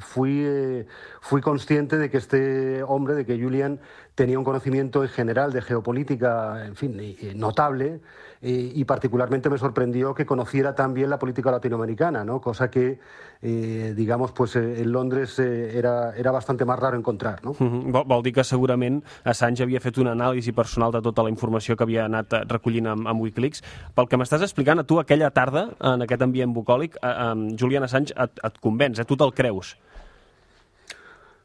fui, 0.00 0.86
fui 1.20 1.40
consciente 1.40 1.96
de 1.96 2.10
que 2.10 2.18
este 2.18 2.82
hombre, 2.82 3.14
de 3.14 3.24
que 3.24 3.40
Julian 3.40 3.80
tenía 4.18 4.36
un 4.36 4.44
conocimiento 4.44 5.04
en 5.04 5.10
general 5.10 5.52
de 5.52 5.62
geopolítica, 5.62 6.66
en 6.66 6.74
fin, 6.74 7.00
notable, 7.36 8.00
y 8.42 8.84
particularmente 8.84 9.48
me 9.48 9.58
sorprendió 9.58 10.12
que 10.12 10.26
conociera 10.26 10.74
tan 10.74 10.92
bien 10.92 11.08
la 11.08 11.20
política 11.20 11.52
latinoamericana, 11.52 12.24
¿no? 12.24 12.40
cosa 12.40 12.68
que, 12.68 12.98
eh, 13.42 13.94
digamos, 13.96 14.32
pues 14.32 14.56
eh, 14.56 14.82
en 14.82 14.90
Londres 14.90 15.38
eh, 15.38 15.78
era, 15.78 16.16
era 16.16 16.32
bastante 16.32 16.64
más 16.64 16.80
raro 16.80 16.96
encontrar. 16.96 17.44
No? 17.44 17.50
Uh 17.50 17.56
-huh. 17.58 17.92
vol, 17.92 18.04
vol 18.06 18.22
dir 18.24 18.32
que 18.34 18.42
segurament 18.42 19.04
Assange 19.22 19.62
havia 19.62 19.80
fet 19.80 19.98
una 19.98 20.12
anàlisi 20.12 20.52
personal 20.52 20.90
de 20.90 21.00
tota 21.00 21.22
la 21.22 21.30
informació 21.30 21.76
que 21.76 21.84
havia 21.84 22.04
anat 22.06 22.32
eh, 22.32 22.40
recollint 22.48 22.86
amb, 22.86 23.06
amb 23.06 23.20
Wikileaks. 23.20 23.62
Pel 23.94 24.08
que 24.08 24.16
m'estàs 24.16 24.42
explicant, 24.42 24.80
a 24.80 24.84
tu 24.84 24.98
aquella 24.98 25.30
tarda, 25.30 25.68
en 25.80 26.02
aquest 26.02 26.22
ambient 26.22 26.52
bucòlic, 26.52 26.96
eh, 26.96 27.06
eh, 27.06 27.56
Julian 27.56 27.84
Assange 27.84 28.12
et, 28.16 28.40
et 28.42 28.58
convenç, 28.60 28.98
eh? 28.98 29.04
tu 29.04 29.16
te'l 29.16 29.32
creus. 29.32 29.76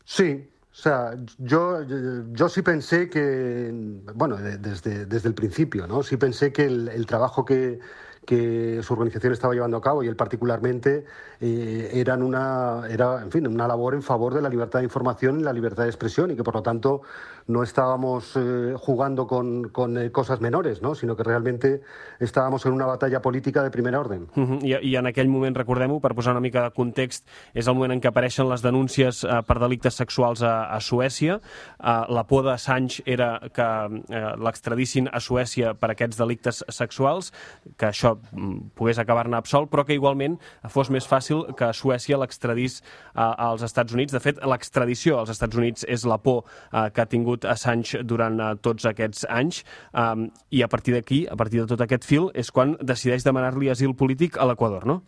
Sí, 0.05 0.52
O 0.73 0.75
sea, 0.75 1.15
yo, 1.37 1.83
yo 2.31 2.49
sí 2.49 2.63
pensé 2.63 3.07
que, 3.07 3.71
bueno, 4.15 4.37
desde, 4.37 5.05
desde 5.05 5.29
el 5.29 5.35
principio, 5.35 5.85
¿no? 5.85 6.01
Sí 6.01 6.17
pensé 6.17 6.51
que 6.51 6.65
el, 6.65 6.87
el 6.87 7.05
trabajo 7.05 7.45
que, 7.45 7.79
que 8.25 8.81
su 8.83 8.93
organización 8.93 9.33
estaba 9.33 9.53
llevando 9.53 9.77
a 9.77 9.81
cabo 9.81 10.03
y 10.03 10.07
él 10.07 10.15
particularmente 10.15 11.05
eh, 11.39 11.91
eran 11.93 12.23
una, 12.23 12.83
era, 12.89 13.21
en 13.21 13.31
fin, 13.31 13.47
una 13.47 13.67
labor 13.67 13.93
en 13.93 14.01
favor 14.01 14.33
de 14.33 14.41
la 14.41 14.49
libertad 14.49 14.79
de 14.79 14.85
información 14.85 15.39
y 15.39 15.43
la 15.43 15.53
libertad 15.53 15.83
de 15.83 15.89
expresión 15.89 16.31
y 16.31 16.35
que 16.35 16.43
por 16.43 16.55
lo 16.55 16.63
tanto 16.63 17.01
no 17.47 17.63
estábamos 17.63 18.33
eh, 18.35 18.75
jugando 18.77 19.27
con, 19.27 19.69
con 19.69 19.97
eh, 19.97 20.11
cosas 20.11 20.41
menores, 20.41 20.81
no? 20.81 20.95
sinó 20.95 21.15
que 21.15 21.23
realmente 21.23 21.81
estábamos 22.19 22.65
en 22.65 22.73
una 22.73 22.85
batalla 22.85 23.21
política 23.21 23.63
de 23.63 23.71
primer 23.71 23.95
orden. 23.95 24.27
Uh 24.35 24.41
-huh. 24.41 24.63
I, 24.63 24.89
I 24.89 24.95
en 24.95 25.07
aquell 25.07 25.27
moment, 25.27 25.55
recordem-ho, 25.55 25.99
per 25.99 26.15
posar 26.15 26.31
una 26.31 26.41
mica 26.41 26.63
de 26.63 26.71
context, 26.71 27.27
és 27.53 27.67
el 27.67 27.75
moment 27.75 27.91
en 27.91 28.01
què 28.01 28.07
apareixen 28.07 28.49
les 28.49 28.61
denúncies 28.61 29.23
eh, 29.23 29.41
per 29.47 29.59
delictes 29.59 29.95
sexuals 29.95 30.41
a, 30.41 30.75
a 30.75 30.79
Suècia. 30.79 31.39
Eh, 31.79 32.05
la 32.09 32.23
por 32.23 32.43
Sánchez 32.57 33.03
era 33.05 33.39
que 33.53 33.61
eh, 34.09 34.35
l'extradissin 34.37 35.09
a 35.11 35.19
Suècia 35.19 35.73
per 35.73 35.91
aquests 35.91 36.17
delictes 36.17 36.63
sexuals, 36.69 37.31
que 37.77 37.87
això 37.87 38.17
mm, 38.31 38.75
pogués 38.75 38.99
acabar-ne 38.99 39.37
absolt, 39.37 39.69
però 39.69 39.85
que 39.85 39.93
igualment 39.93 40.37
fos 40.69 40.89
més 40.89 41.07
fàcil 41.07 41.55
que 41.55 41.73
Suècia 41.73 42.17
l'extradís 42.17 42.81
eh, 43.15 43.19
als 43.19 43.63
Estats 43.63 43.93
Units. 43.93 44.13
De 44.13 44.19
fet, 44.19 44.37
l'extradició 44.45 45.19
als 45.19 45.29
Estats 45.29 45.55
Units 45.55 45.85
és 45.87 46.05
la 46.05 46.17
por 46.17 46.43
eh, 46.71 46.89
que 46.93 47.01
ha 47.01 47.05
tingut 47.05 47.32
Assange 47.41 48.03
durant 48.03 48.39
eh, 48.39 48.51
tots 48.61 48.85
aquests 48.85 49.25
anys 49.29 49.63
eh, 49.93 50.27
i 50.51 50.61
a 50.61 50.69
partir 50.69 50.93
d'aquí, 50.97 51.25
a 51.29 51.35
partir 51.39 51.63
de 51.63 51.67
tot 51.73 51.81
aquest 51.81 52.05
fil, 52.05 52.29
és 52.33 52.51
quan 52.51 52.77
decideix 52.81 53.25
demanar-li 53.25 53.71
asil 53.73 53.95
polític 53.95 54.37
a 54.37 54.47
l'Equador, 54.49 54.85
no? 54.85 55.01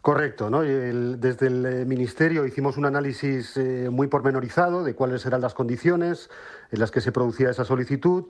Correcto, 0.00 0.48
¿no? 0.48 0.62
El, 0.62 1.20
desde 1.20 1.48
el 1.48 1.66
eh, 1.66 1.84
Ministerio 1.84 2.46
hicimos 2.46 2.76
un 2.76 2.86
análisis 2.86 3.56
eh, 3.56 3.88
muy 3.90 4.06
pormenorizado 4.06 4.84
de 4.84 4.94
cuáles 4.94 5.26
eran 5.26 5.40
las 5.40 5.54
condiciones 5.54 6.30
en 6.70 6.78
las 6.78 6.90
que 6.90 7.00
se 7.00 7.10
producía 7.10 7.50
esa 7.50 7.64
solicitud. 7.64 8.26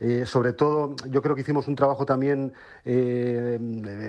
Eh, 0.00 0.26
sobre 0.26 0.52
todo, 0.52 0.94
yo 1.10 1.20
creo 1.22 1.34
que 1.34 1.40
hicimos 1.40 1.66
un 1.66 1.74
trabajo 1.74 2.06
también 2.06 2.52
eh, 2.84 3.58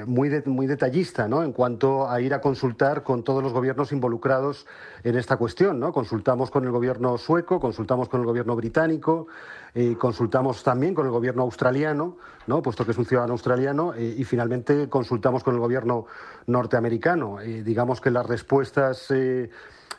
muy, 0.05 0.29
muy 0.45 0.67
detallista 0.67 1.27
¿no? 1.27 1.41
en 1.41 1.51
cuanto 1.51 2.07
a 2.07 2.21
ir 2.21 2.33
a 2.35 2.41
consultar 2.41 3.01
con 3.01 3.23
todos 3.23 3.41
los 3.41 3.53
gobiernos 3.53 3.91
involucrados 3.91 4.67
en 5.03 5.17
esta 5.17 5.37
cuestión. 5.37 5.79
¿no? 5.79 5.91
Consultamos 5.91 6.51
con 6.51 6.63
el 6.65 6.71
gobierno 6.71 7.17
sueco, 7.17 7.59
consultamos 7.59 8.07
con 8.07 8.19
el 8.19 8.27
gobierno 8.27 8.55
británico, 8.55 9.27
eh, 9.73 9.95
consultamos 9.97 10.63
también 10.63 10.93
con 10.93 11.07
el 11.07 11.11
gobierno 11.11 11.41
australiano, 11.41 12.17
¿no? 12.45 12.61
puesto 12.61 12.85
que 12.85 12.91
es 12.91 12.97
un 12.97 13.05
ciudadano 13.05 13.33
australiano, 13.33 13.93
eh, 13.95 14.15
y 14.17 14.23
finalmente 14.25 14.89
consultamos 14.89 15.43
con 15.43 15.55
el 15.55 15.59
gobierno 15.59 16.05
norteamericano. 16.45 17.37
Digamos 17.39 17.99
que 17.99 18.11
las 18.11 18.25
respuestas 18.27 19.11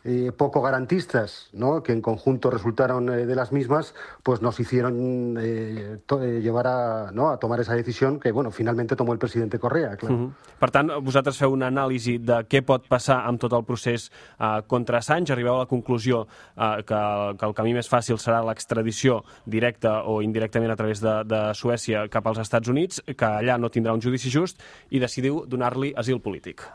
eh, 0.05 0.33
poco 0.37 0.63
garantistas, 0.63 1.51
¿no? 1.53 1.83
que 1.83 1.93
en 1.93 2.01
conjunto 2.01 2.51
resultaron 2.51 3.09
eh, 3.09 3.27
de 3.27 3.35
las 3.35 3.53
mismas, 3.53 3.95
pues 4.23 4.43
nos 4.43 4.59
hicieron 4.61 5.37
eh, 5.41 5.99
eh, 5.99 6.41
llevar 6.43 6.67
a, 6.67 7.11
¿no? 7.13 7.31
a 7.31 7.39
tomar 7.39 7.61
esa 7.61 7.75
decisión 7.75 8.21
que 8.21 8.33
bueno, 8.33 8.51
finalmente 8.51 8.97
tomó 8.97 9.13
el 9.13 9.19
presidente 9.19 9.59
Correa. 9.59 9.97
Claro. 9.97 10.15
Uh 10.15 10.21
-huh. 10.21 10.33
Per 10.59 10.71
tant, 10.71 10.91
vosaltres 11.03 11.39
feu 11.39 11.53
una 11.53 11.71
anàlisi 11.71 12.19
de 12.19 12.45
què 12.45 12.63
pot 12.63 12.87
passar 12.89 13.25
amb 13.27 13.41
tot 13.41 13.53
el 13.53 13.65
procés 13.65 14.11
eh, 14.39 14.63
contra 14.67 14.99
Assange, 14.99 15.33
arribeu 15.33 15.55
a 15.55 15.59
la 15.59 15.67
conclusió 15.67 16.27
eh, 16.57 16.83
que, 16.85 17.37
que 17.39 17.47
el 17.47 17.55
camí 17.55 17.73
més 17.73 17.89
fàcil 17.89 18.19
serà 18.19 18.45
l'extradició 18.45 19.25
directa 19.47 20.03
o 20.05 20.21
indirectament 20.23 20.71
a 20.71 20.77
través 20.77 21.01
de, 21.01 21.25
de 21.25 21.55
Suècia 21.55 22.09
cap 22.09 22.27
als 22.27 22.39
Estats 22.39 22.69
Units, 22.69 23.03
que 23.17 23.25
allà 23.25 23.59
no 23.59 23.71
tindrà 23.71 23.93
un 23.93 24.03
judici 24.03 24.31
just, 24.31 24.61
i 24.91 24.99
decidiu 24.99 25.45
donar-li 25.47 25.95
asil 25.97 26.21
polític. 26.21 26.69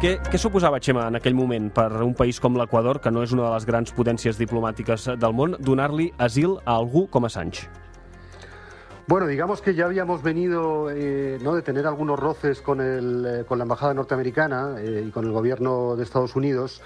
Què, 0.00 0.14
què 0.32 0.38
suposava, 0.40 0.78
Xema, 0.80 1.02
en 1.10 1.18
aquell 1.18 1.34
moment, 1.36 1.66
per 1.76 1.90
un 2.00 2.14
país 2.16 2.38
com 2.40 2.54
l'Equador, 2.56 3.02
que 3.04 3.10
no 3.12 3.20
és 3.20 3.34
una 3.36 3.42
de 3.44 3.50
les 3.52 3.66
grans 3.68 3.90
potències 3.92 4.38
diplomàtiques 4.40 5.10
del 5.20 5.34
món, 5.36 5.58
donar-li 5.60 6.06
asil 6.16 6.54
a 6.64 6.78
algú 6.80 7.02
com 7.12 7.28
Assange? 7.28 7.66
Bueno, 9.06 9.26
digamos 9.26 9.60
que 9.60 9.74
ya 9.74 9.84
habíamos 9.84 10.22
venido 10.22 10.88
eh, 10.88 11.36
¿no? 11.42 11.54
de 11.54 11.60
tener 11.60 11.86
algunos 11.86 12.18
roces 12.18 12.62
con, 12.62 12.80
el, 12.80 13.26
eh, 13.26 13.44
con 13.44 13.58
la 13.58 13.64
Embajada 13.64 13.92
norteamericana 13.92 14.76
eh, 14.78 15.04
y 15.06 15.10
con 15.10 15.26
el 15.26 15.32
gobierno 15.32 15.96
de 15.96 16.04
Estados 16.04 16.34
Unidos. 16.34 16.80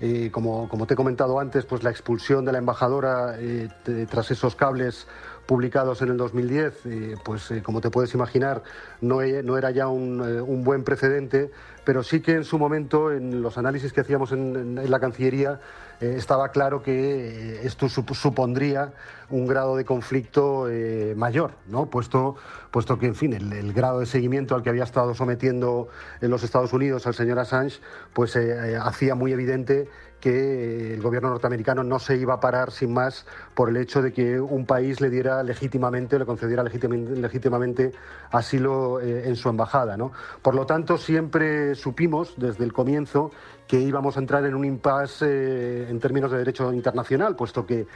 Eh, 0.00 0.28
como, 0.30 0.68
como, 0.68 0.86
te 0.86 0.92
he 0.92 0.96
comentado 0.96 1.40
antes, 1.40 1.64
pues 1.64 1.82
la 1.82 1.90
expulsión 1.90 2.44
de 2.44 2.52
la 2.52 2.58
embajadora 2.58 3.36
eh, 3.38 3.68
tras 4.10 4.30
esos 4.30 4.54
cables 4.54 5.06
publicados 5.48 6.02
en 6.02 6.10
el 6.10 6.18
2010, 6.18 6.74
eh, 6.84 7.14
pues 7.24 7.50
como 7.62 7.80
te 7.80 7.88
puedes 7.88 8.12
imaginar, 8.12 8.62
no, 9.00 9.22
era 9.22 9.70
ya 9.70 9.88
un, 9.88 10.20
un, 10.20 10.62
buen 10.62 10.84
precedente, 10.84 11.50
pero 11.88 12.02
sí 12.02 12.20
que 12.20 12.32
en 12.32 12.44
su 12.44 12.58
momento, 12.58 13.10
en 13.10 13.40
los 13.40 13.56
análisis 13.56 13.94
que 13.94 14.02
hacíamos 14.02 14.30
en, 14.32 14.78
la 14.90 15.00
Cancillería, 15.00 15.58
eh, 16.02 16.16
estaba 16.18 16.50
claro 16.50 16.82
que 16.82 16.92
eh, 16.92 17.60
esto 17.62 17.88
sup 17.88 18.10
supondría 18.12 18.92
un 19.30 19.46
grado 19.46 19.74
de 19.74 19.86
conflicto 19.86 20.68
eh, 20.68 21.14
mayor, 21.16 21.52
¿no? 21.66 21.86
puesto, 21.86 22.36
puesto 22.70 22.98
que, 22.98 23.06
en 23.06 23.14
fin, 23.14 23.32
el, 23.32 23.50
el, 23.54 23.72
grado 23.72 24.00
de 24.00 24.04
seguimiento 24.06 24.54
al 24.54 24.62
que 24.62 24.68
había 24.68 24.84
estado 24.84 25.14
sometiendo 25.14 25.88
en 26.20 26.30
los 26.30 26.42
Estados 26.42 26.74
Unidos 26.74 27.06
al 27.06 27.14
señor 27.14 27.38
Assange, 27.38 27.80
pues 28.12 28.36
hacía 28.36 29.14
muy 29.14 29.32
evidente 29.32 29.88
que 30.20 30.94
el 30.94 31.02
gobierno 31.02 31.30
norteamericano 31.30 31.84
no 31.84 31.98
se 31.98 32.16
iba 32.16 32.34
a 32.34 32.40
parar 32.40 32.72
sin 32.72 32.92
más 32.92 33.26
por 33.54 33.68
el 33.68 33.76
hecho 33.76 34.02
de 34.02 34.12
que 34.12 34.40
un 34.40 34.66
país 34.66 35.00
le 35.00 35.10
diera 35.10 35.42
legítimamente, 35.42 36.18
le 36.18 36.26
concediera 36.26 36.62
legítimamente 36.62 37.92
asilo 38.30 39.00
eh, 39.00 39.28
en 39.28 39.36
su 39.36 39.48
embajada. 39.48 39.96
¿no? 39.96 40.12
Por 40.42 40.54
lo 40.54 40.66
tanto, 40.66 40.98
siempre 40.98 41.74
supimos 41.74 42.34
desde 42.36 42.64
el 42.64 42.72
comienzo 42.72 43.30
que 43.66 43.78
íbamos 43.78 44.16
a 44.16 44.20
entrar 44.20 44.44
en 44.44 44.54
un 44.54 44.64
impasse 44.64 45.26
eh, 45.26 45.90
en 45.90 46.00
términos 46.00 46.32
de 46.32 46.38
derecho 46.38 46.72
internacional, 46.72 47.36
puesto 47.36 47.64
que 47.64 47.86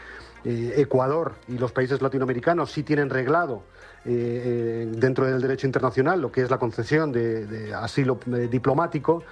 eh, 0.44 0.74
Ecuador 0.76 1.34
y 1.48 1.58
los 1.58 1.72
países 1.72 2.00
latinoamericanos 2.02 2.70
sí 2.70 2.82
tienen 2.82 3.10
reglado 3.10 3.64
dentro 4.04 5.26
del 5.26 5.40
derecho 5.40 5.64
internacional 5.64 6.20
lo 6.20 6.32
que 6.32 6.42
es 6.42 6.50
la 6.50 6.58
concesión 6.58 7.12
de, 7.12 7.46
de 7.46 7.72
asilo 7.72 8.18
diplomático. 8.50 9.22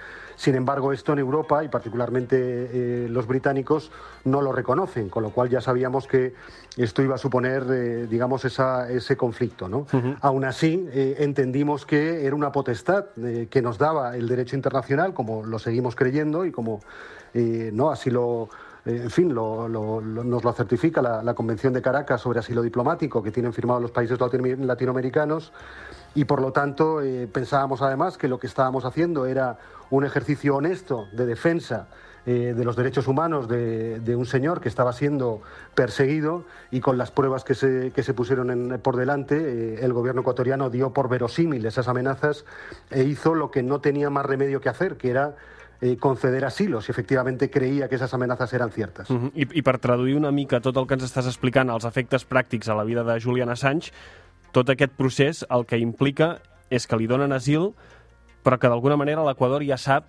Sin 0.41 0.55
embargo, 0.55 0.91
esto 0.91 1.13
en 1.13 1.19
Europa 1.19 1.63
y 1.63 1.67
particularmente 1.67 2.35
eh, 2.39 3.07
los 3.07 3.27
británicos 3.27 3.91
no 4.23 4.41
lo 4.41 4.51
reconocen, 4.51 5.07
con 5.07 5.21
lo 5.21 5.29
cual 5.29 5.49
ya 5.49 5.61
sabíamos 5.61 6.07
que 6.07 6.33
esto 6.77 7.03
iba 7.03 7.13
a 7.13 7.19
suponer, 7.19 7.63
eh, 7.69 8.07
digamos, 8.09 8.43
esa, 8.43 8.89
ese 8.89 9.15
conflicto. 9.15 9.69
¿no? 9.69 9.81
Uh 9.81 9.85
-huh. 9.99 10.17
Aún 10.19 10.43
así, 10.43 10.89
eh, 10.93 11.17
entendimos 11.19 11.85
que 11.85 12.25
era 12.25 12.35
una 12.35 12.51
potestad 12.51 13.05
que 13.51 13.61
nos 13.61 13.77
daba 13.77 14.17
el 14.17 14.27
derecho 14.27 14.55
internacional, 14.55 15.13
como 15.13 15.43
lo 15.45 15.59
seguimos 15.59 15.95
creyendo 15.95 16.43
y 16.43 16.51
como 16.51 16.81
no 17.33 17.91
así 17.91 18.09
lo 18.09 18.49
en 18.85 19.11
fin, 19.11 19.33
nos 19.33 19.69
lo 19.69 20.53
certifica 20.53 21.01
la, 21.01 21.33
Convención 21.33 21.71
de 21.73 21.81
Caracas 21.81 22.21
sobre 22.21 22.39
asilo 22.39 22.61
diplomático 22.61 23.21
que 23.21 23.31
tienen 23.31 23.53
firmado 23.53 23.79
los 23.79 23.91
países 23.91 24.19
latinoamericanos 24.19 25.53
y 26.15 26.25
por 26.25 26.41
lo 26.41 26.51
tanto 26.51 27.01
eh, 27.01 27.27
pensábamos 27.31 27.81
además 27.81 28.17
que 28.17 28.27
lo 28.27 28.39
que 28.39 28.47
estábamos 28.47 28.83
haciendo 28.83 29.25
era 29.25 29.59
un 29.91 30.03
ejercicio 30.03 30.55
honesto 30.55 31.05
de 31.13 31.25
defensa 31.25 31.87
eh, 32.25 32.53
de 32.55 32.63
los 32.65 32.75
derechos 32.75 33.07
humanos 33.07 33.47
de, 33.47 34.15
un 34.15 34.27
señor 34.27 34.61
que 34.61 34.69
estaba 34.69 34.93
siendo 34.93 35.41
perseguido 35.73 36.45
y 36.69 36.79
con 36.79 36.97
las 36.97 37.09
pruebas 37.09 37.43
que 37.43 37.55
se, 37.55 38.13
pusieron 38.13 38.51
en, 38.51 38.79
por 38.79 38.95
delante, 38.95 39.35
eh, 39.37 39.79
el 39.81 39.91
gobierno 39.91 40.21
ecuatoriano 40.21 40.69
dio 40.69 40.91
por 40.91 41.09
verosímil 41.09 41.65
esas 41.65 41.87
amenazas 41.87 42.45
e 42.91 43.03
hizo 43.03 43.33
lo 43.33 43.49
que 43.49 43.63
no 43.63 43.81
tenía 43.81 44.11
más 44.11 44.25
remedio 44.25 44.61
que 44.61 44.69
hacer, 44.69 44.97
que 44.97 45.09
era 45.09 45.35
eh, 45.81 45.97
conceder 45.97 46.45
asilo, 46.45 46.81
si 46.81 46.91
efectivamente 46.91 47.49
creia 47.49 47.89
que 47.89 47.95
aquestes 47.95 48.13
amenaces 48.13 48.53
eren 48.53 48.71
ciertes. 48.71 49.09
Uh 49.09 49.23
-huh. 49.23 49.31
I, 49.35 49.47
I 49.59 49.61
per 49.61 49.79
traduir 49.79 50.15
una 50.15 50.31
mica 50.31 50.61
tot 50.61 50.77
el 50.77 50.87
que 50.87 50.93
ens 50.93 51.03
estàs 51.03 51.25
explicant, 51.25 51.69
els 51.69 51.85
efectes 51.85 52.27
pràctics 52.27 52.69
a 52.69 52.75
la 52.75 52.83
vida 52.83 53.03
de 53.03 53.19
Julian 53.19 53.49
Assange, 53.49 53.91
tot 54.51 54.69
aquest 54.69 54.93
procés 54.93 55.45
el 55.49 55.65
que 55.65 55.77
implica 55.77 56.39
és 56.69 56.87
que 56.87 56.97
li 56.97 57.07
donen 57.07 57.31
asil, 57.31 57.73
però 58.43 58.57
que 58.57 58.67
d'alguna 58.67 58.97
manera 58.97 59.23
l'Equador 59.23 59.63
ja 59.63 59.77
sap 59.77 60.05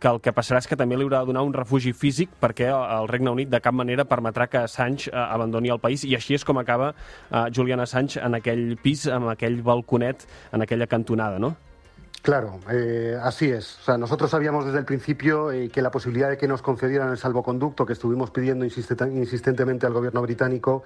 que 0.00 0.08
el 0.08 0.20
que 0.20 0.34
passarà 0.36 0.58
és 0.58 0.66
que 0.68 0.76
també 0.76 0.96
li 0.96 1.04
haurà 1.06 1.22
de 1.22 1.26
donar 1.32 1.42
un 1.46 1.54
refugi 1.54 1.94
físic 1.96 2.28
perquè 2.40 2.68
el 2.68 3.08
Regne 3.08 3.30
Unit 3.30 3.48
de 3.48 3.60
cap 3.64 3.72
manera 3.72 4.04
permetrà 4.04 4.48
que 4.52 4.58
Assange 4.58 5.08
eh, 5.10 5.16
abandoni 5.16 5.70
el 5.72 5.80
país 5.80 6.04
i 6.04 6.14
així 6.14 6.34
és 6.34 6.44
com 6.44 6.58
acaba 6.58 6.92
eh, 7.30 7.46
Julian 7.54 7.80
Assange 7.80 8.20
en 8.20 8.34
aquell 8.34 8.76
pis, 8.82 9.06
amb 9.08 9.30
aquell 9.32 9.62
balconet, 9.62 10.26
en 10.52 10.62
aquella 10.62 10.86
cantonada, 10.86 11.38
no? 11.38 11.54
Claro, 12.24 12.58
eh, 12.70 13.18
así 13.22 13.50
es. 13.50 13.80
O 13.80 13.82
sea, 13.82 13.98
nosotros 13.98 14.30
sabíamos 14.30 14.64
desde 14.64 14.78
el 14.78 14.86
principio 14.86 15.52
eh, 15.52 15.68
que 15.68 15.82
la 15.82 15.90
posibilidad 15.90 16.30
de 16.30 16.38
que 16.38 16.48
nos 16.48 16.62
concedieran 16.62 17.10
el 17.10 17.18
salvoconducto 17.18 17.84
que 17.84 17.92
estuvimos 17.92 18.30
pidiendo 18.30 18.64
insistentemente 18.64 19.84
al 19.84 19.92
gobierno 19.92 20.22
británico 20.22 20.84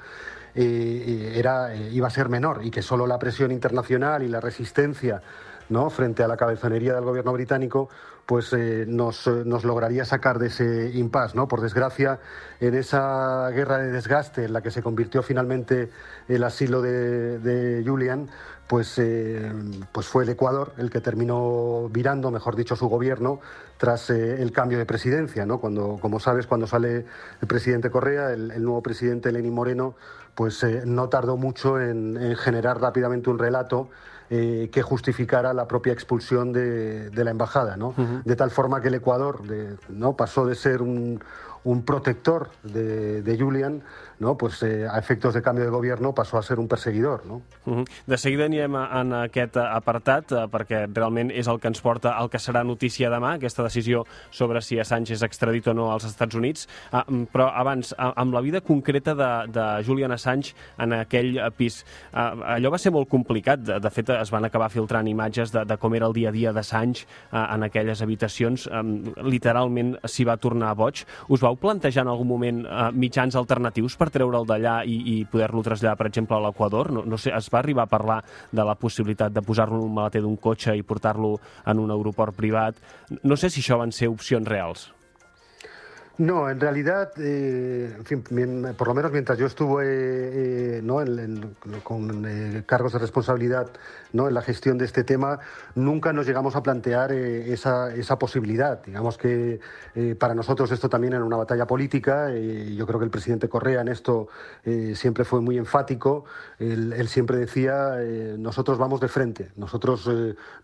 eh, 0.57 1.35
era, 1.37 1.77
iba 1.77 2.09
a 2.09 2.11
ser 2.11 2.29
menor 2.29 2.65
y 2.65 2.73
que 2.73 2.83
solo 2.83 3.07
la 3.07 3.21
presión 3.21 3.53
internacional 3.53 4.25
y 4.25 4.29
la 4.29 4.41
resistencia 4.41 5.23
¿no? 5.69 5.91
frente 5.91 6.25
a 6.25 6.27
la 6.27 6.37
cabezonería 6.37 6.95
del 6.95 7.05
gobierno 7.05 7.33
británico 7.33 7.89
pues 8.27 8.53
nos, 8.89 9.27
nos, 9.27 9.65
lograría 9.65 10.05
sacar 10.05 10.39
de 10.39 10.49
ese 10.49 10.91
impasse. 10.93 11.37
¿no? 11.37 11.47
Por 11.49 11.61
desgracia, 11.61 12.19
en 12.61 12.75
esa 12.75 13.49
guerra 13.51 13.79
de 13.79 13.93
desgaste 13.93 14.45
en 14.45 14.53
la 14.53 14.61
que 14.61 14.71
se 14.71 14.83
convirtió 14.83 15.23
finalmente 15.23 15.89
el 16.27 16.45
asilo 16.45 16.83
de 16.83 17.83
Julian, 17.87 18.29
pues, 18.69 18.99
eh, 18.99 19.51
pues 19.93 20.07
fue 20.07 20.25
el 20.25 20.31
Ecuador 20.31 20.73
el 20.77 20.91
que 20.91 21.01
terminó 21.01 21.89
virando, 21.91 22.31
mejor 22.31 22.55
dicho, 22.55 22.77
su 22.77 22.89
gobierno 22.89 23.41
tras 23.79 24.11
eh, 24.11 24.43
el 24.43 24.53
cambio 24.53 24.79
de 24.79 24.85
presidencia. 24.87 25.47
¿no? 25.47 25.59
Cuando, 25.59 25.99
como 26.01 26.21
sabes, 26.21 26.47
cuando 26.47 26.67
sale 26.67 27.07
el 27.41 27.49
presidente 27.49 27.91
Correa, 27.91 28.33
el, 28.33 28.51
el 28.51 28.63
nuevo 28.63 28.83
presidente 28.83 29.33
Lenín 29.33 29.55
Moreno, 29.55 29.95
pues 30.35 30.63
eh, 30.63 30.83
no 30.85 31.09
tardó 31.09 31.37
mucho 31.37 31.81
en, 31.81 32.17
en, 32.17 32.37
generar 32.37 32.81
rápidamente 32.81 33.31
un 33.31 33.39
relato 33.39 33.89
eh, 34.31 34.69
que 34.71 34.83
justificara 34.83 35.55
la 35.55 35.67
propia 35.67 35.93
expulsión 35.93 36.53
de, 36.53 37.11
de 37.11 37.25
la 37.25 37.31
embajada. 37.31 37.77
¿no? 37.77 37.89
Uh 37.89 37.95
-huh. 37.97 38.23
De 38.25 38.37
tal 38.37 38.51
forma 38.51 38.81
que 38.83 38.89
el 38.89 38.95
Ecuador 38.95 39.43
de, 39.49 39.77
¿no? 39.89 40.15
pasó 40.17 40.45
de 40.47 40.55
ser 40.55 40.83
un, 40.83 41.21
un 41.65 41.83
protector 41.85 42.51
de, 42.63 43.23
de 43.23 43.39
Julian 43.39 43.83
no? 44.21 44.37
pues, 44.37 44.63
eh, 44.63 44.87
a 44.89 44.99
efectos 44.99 45.35
de 45.35 45.43
canvi 45.43 45.63
de 45.63 45.71
govern 45.71 46.13
passó 46.15 46.39
a 46.39 46.43
ser 46.43 46.59
un 46.59 46.69
perseguidor. 46.69 47.27
No? 47.27 47.43
Uh 47.67 47.79
-huh. 47.79 47.89
De 48.07 48.17
seguida 48.19 48.45
anirem 48.45 48.75
en 48.75 49.13
aquest 49.13 49.57
apartat 49.57 50.33
eh, 50.33 50.47
perquè 50.51 50.89
realment 50.93 51.31
és 51.31 51.47
el 51.47 51.61
que 51.61 51.69
ens 51.69 51.81
porta 51.81 52.13
al 52.13 52.31
que 52.31 52.39
serà 52.39 52.65
notícia 52.65 53.11
demà, 53.11 53.35
aquesta 53.35 53.63
decisió 53.63 54.05
sobre 54.31 54.61
si 54.61 54.79
Assange 54.79 55.15
és 55.15 55.23
extradit 55.23 55.67
o 55.69 55.75
no 55.75 55.93
als 55.93 56.05
Estats 56.05 56.35
Units. 56.35 56.69
Uh, 56.93 57.27
però 57.33 57.51
abans, 57.55 57.95
amb 57.99 58.35
la 58.35 58.41
vida 58.41 58.61
concreta 58.61 59.15
de, 59.15 59.53
de 59.53 59.85
Julian 59.85 60.13
Assange 60.13 60.55
en 60.79 60.93
aquell 60.93 61.39
pis, 61.57 61.85
uh, 62.13 62.57
allò 62.57 62.71
va 62.71 62.79
ser 62.79 62.93
molt 62.93 63.09
complicat. 63.09 63.61
De, 63.61 63.81
de 63.81 63.91
fet, 63.91 64.09
es 64.11 64.31
van 64.31 64.45
acabar 64.45 64.71
filtrant 64.71 65.07
imatges 65.07 65.53
de, 65.53 65.65
de 65.65 65.77
com 65.77 65.95
era 65.95 66.07
el 66.07 66.13
dia 66.13 66.29
a 66.29 66.33
dia 66.33 66.53
d'Assange 66.53 67.07
uh, 67.33 67.55
en 67.55 67.63
aquelles 67.63 68.03
habitacions. 68.03 68.67
Um, 68.67 69.15
literalment 69.23 69.97
s'hi 70.05 70.25
va 70.25 70.37
tornar 70.37 70.75
boig. 70.75 71.05
Us 71.29 71.41
vau 71.41 71.57
plantejar 71.57 72.03
en 72.03 72.09
algun 72.09 72.27
moment 72.27 72.65
uh, 72.67 72.91
mitjans 72.93 73.37
alternatius 73.37 73.97
per 73.97 74.08
treure'l 74.13 74.47
d'allà 74.49 74.81
i, 74.85 74.99
i 75.15 75.17
poder-lo 75.29 75.63
traslladar, 75.67 75.97
per 76.01 76.09
exemple, 76.11 76.37
a 76.37 76.43
l'Equador? 76.49 76.93
No, 76.95 77.05
no 77.07 77.19
sé, 77.21 77.33
es 77.37 77.51
va 77.53 77.63
arribar 77.63 77.87
a 77.87 77.93
parlar 77.93 78.21
de 78.53 78.65
la 78.65 78.77
possibilitat 78.79 79.33
de 79.33 79.45
posar-lo 79.45 79.81
en 79.81 79.89
un 79.89 79.97
maleter 80.01 80.23
d'un 80.25 80.37
cotxe 80.37 80.77
i 80.77 80.87
portar-lo 80.87 81.37
en 81.67 81.83
un 81.83 81.91
aeroport 81.95 82.37
privat. 82.37 82.79
No 83.23 83.37
sé 83.37 83.51
si 83.51 83.63
això 83.65 83.81
van 83.81 83.95
ser 83.95 84.11
opcions 84.13 84.49
reals. 84.49 84.89
No, 86.19 86.51
en 86.51 86.59
realidad, 86.59 87.13
eh, 87.19 87.95
en 87.97 88.05
fin, 88.05 88.75
por 88.77 88.89
lo 88.89 88.95
menos 88.95 89.13
mientras 89.13 89.39
yo 89.39 89.47
estuve 89.47 89.85
eh, 89.87 90.81
¿no? 90.83 91.01
en, 91.01 91.17
en, 91.17 91.57
con 91.85 92.27
eh, 92.27 92.65
cargos 92.67 92.93
de 92.93 92.99
responsabilidad 92.99 93.71
¿no? 94.13 94.27
en 94.27 94.35
la 94.35 94.43
gestión 94.43 94.79
de 94.79 94.85
este 94.85 95.05
tema, 95.05 95.39
nunca 95.77 96.13
nos 96.13 96.27
llegamos 96.27 96.57
a 96.57 96.63
plantear 96.65 97.13
eh, 97.13 97.53
esa, 97.53 97.95
esa, 97.95 98.19
posibilidad. 98.19 98.83
Digamos 98.85 99.17
que 99.17 99.61
eh, 99.95 100.17
para 100.17 100.35
nosotros 100.35 100.73
esto 100.73 100.89
también 100.89 101.13
era 101.13 101.23
una 101.23 101.37
batalla 101.37 101.69
política. 101.69 102.31
yo 102.35 102.85
creo 102.85 102.99
que 102.99 103.05
el 103.05 103.13
presidente 103.13 103.49
Correa 103.49 103.83
en 103.83 103.89
esto 103.89 104.27
siempre 104.95 105.25
fue 105.25 105.41
muy 105.41 105.57
enfático. 105.57 106.25
Él, 106.59 106.93
él 106.95 107.07
siempre 107.07 107.37
decía, 107.37 107.97
nosotros 108.39 108.77
vamos 108.77 109.01
de 109.01 109.09
frente, 109.09 109.53
nosotros 109.57 110.11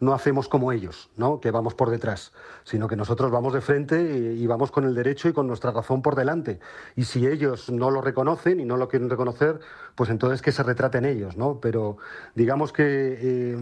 no 0.01 0.15
hacemos 0.15 0.49
como 0.49 0.73
ellos, 0.73 1.11
¿no? 1.17 1.41
que 1.41 1.53
vamos 1.53 1.75
por 1.75 1.91
detrás, 1.91 2.33
sino 2.65 2.89
que 2.89 2.97
nosotros 2.97 3.31
vamos 3.31 3.53
de 3.53 3.61
frente 3.61 4.03
y, 4.03 4.43
y 4.43 4.47
vamos 4.49 4.73
con 4.73 4.85
el 4.85 4.95
derecho 4.95 5.29
y 5.29 5.33
con 5.33 5.44
nuestra 5.47 5.71
razón 5.71 6.03
por 6.03 6.15
delante. 6.15 6.61
Y 6.97 7.05
si 7.05 7.27
ellos 7.27 7.71
no 7.71 7.91
lo 7.91 8.01
reconocen 8.01 8.61
y 8.61 8.65
no 8.65 8.77
lo 8.77 8.89
quieren 8.89 9.11
reconocer, 9.11 9.61
pues 9.95 10.11
entonces 10.11 10.43
que 10.43 10.53
se 10.53 10.63
retraten 10.63 11.05
ellos, 11.05 11.37
¿no? 11.37 11.61
Pero 11.61 11.99
digamos 12.35 12.73
que 12.73 12.85
eh, 12.85 13.57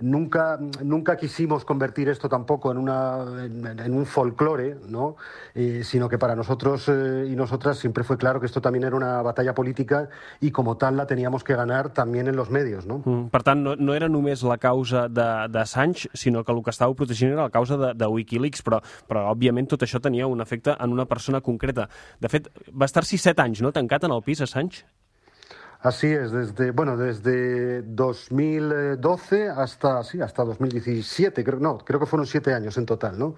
nunca, 0.00 0.58
nunca 0.82 1.16
quisimos 1.16 1.64
convertir 1.64 2.08
esto 2.08 2.28
tampoco 2.28 2.70
en, 2.70 2.78
una, 2.78 3.24
en, 3.44 3.66
en 3.66 3.94
un 3.94 4.06
folclore, 4.06 4.76
¿no? 4.88 5.16
Eh, 5.54 5.82
sino 5.84 6.08
que 6.08 6.18
para 6.18 6.36
nosotros 6.36 6.88
eh, 6.88 7.26
y 7.28 7.34
nosotras 7.34 7.78
siempre 7.78 8.04
fue 8.04 8.16
claro 8.16 8.40
que 8.40 8.46
esto 8.46 8.60
también 8.60 8.84
era 8.84 8.96
una 8.96 9.22
batalla 9.22 9.54
política 9.54 10.08
y 10.40 10.50
como 10.50 10.76
tal 10.76 10.96
la 10.96 11.06
teníamos 11.06 11.42
que 11.42 11.54
ganar 11.54 11.90
también 11.90 12.28
en 12.28 12.36
los 12.36 12.50
medios, 12.50 12.86
no? 12.86 13.02
Mm, 13.04 13.28
per 13.30 13.42
tant, 13.42 13.62
no, 13.62 13.74
no 13.76 13.94
era 13.94 14.08
només 14.08 14.42
la 14.42 14.58
causa 14.58 15.06
d'Assange, 15.08 16.10
sinó 16.12 16.44
que 16.44 16.52
el 16.52 16.62
que 16.62 16.72
estàveu 16.74 16.94
protegint 16.94 17.32
era 17.32 17.46
la 17.48 17.50
causa 17.50 17.76
de, 17.76 17.92
de 17.94 18.06
Wikileaks, 18.06 18.62
però, 18.66 18.82
però 19.08 19.26
òbviament 19.32 19.68
tot 19.70 19.82
això 19.86 20.00
tenia 20.02 20.28
un 20.30 20.44
efecte 20.44 20.76
en 20.78 20.92
una 20.92 21.05
persona 21.06 21.40
concreta. 21.40 21.88
De 22.20 22.28
fet, 22.28 22.48
va 22.70 22.86
estar-s'hi 22.86 23.18
set 23.18 23.40
anys, 23.40 23.62
no?, 23.62 23.72
tancat 23.72 24.04
en 24.04 24.14
el 24.14 24.22
pis, 24.22 24.42
Assange? 24.44 24.84
Así 25.80 26.08
es, 26.08 26.32
desde 26.32 26.70
bueno, 26.70 26.96
desde 26.96 27.82
2012 27.82 29.48
hasta 29.50 30.02
sí, 30.02 30.20
hasta 30.20 30.42
2017, 30.44 31.44
creo 31.44 31.60
no, 31.60 31.78
creo 31.78 32.00
que 32.00 32.06
fueron 32.06 32.26
siete 32.26 32.54
años 32.54 32.76
en 32.78 32.86
total, 32.86 33.18
¿no? 33.18 33.36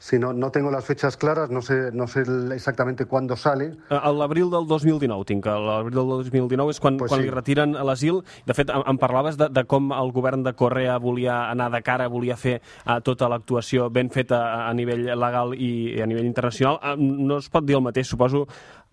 Si 0.00 0.18
no, 0.18 0.32
no 0.32 0.50
tengo 0.50 0.70
las 0.70 0.86
fechas 0.86 1.18
claras, 1.18 1.50
no 1.50 1.60
sé, 1.60 1.92
no 1.92 2.06
sé 2.08 2.24
exactamente 2.54 3.04
cuándo 3.04 3.36
sale. 3.36 3.76
A 3.90 4.10
l'abril 4.10 4.48
del 4.48 4.66
2019, 4.66 5.26
tinc. 5.28 5.44
L'abril 5.44 5.92
del 5.92 6.08
2019 6.24 6.72
és 6.72 6.80
quan, 6.80 6.96
pues 6.96 7.12
quan 7.12 7.20
sí. 7.20 7.26
li 7.28 7.34
retiren 7.34 7.76
a 7.76 7.84
l'asil. 7.84 8.22
De 8.48 8.56
fet, 8.56 8.72
em, 8.72 8.80
em 8.80 9.00
parlaves 9.02 9.36
de, 9.36 9.50
de 9.52 9.66
com 9.68 9.92
el 9.92 10.14
govern 10.16 10.40
de 10.46 10.54
Correa 10.56 10.96
volia 10.96 11.50
anar 11.50 11.68
de 11.76 11.82
cara, 11.84 12.08
volia 12.08 12.38
fer 12.40 12.62
uh, 12.86 12.96
tota 13.04 13.28
l'actuació 13.28 13.90
ben 13.92 14.08
feta 14.08 14.40
a, 14.40 14.62
a 14.70 14.72
nivell 14.72 15.04
legal 15.20 15.52
i, 15.52 16.00
a 16.00 16.08
nivell 16.08 16.32
internacional. 16.32 16.80
Uh, 16.80 16.96
no 16.96 17.36
es 17.44 17.52
pot 17.52 17.68
dir 17.68 17.76
el 17.76 17.84
mateix, 17.84 18.08
suposo, 18.08 18.46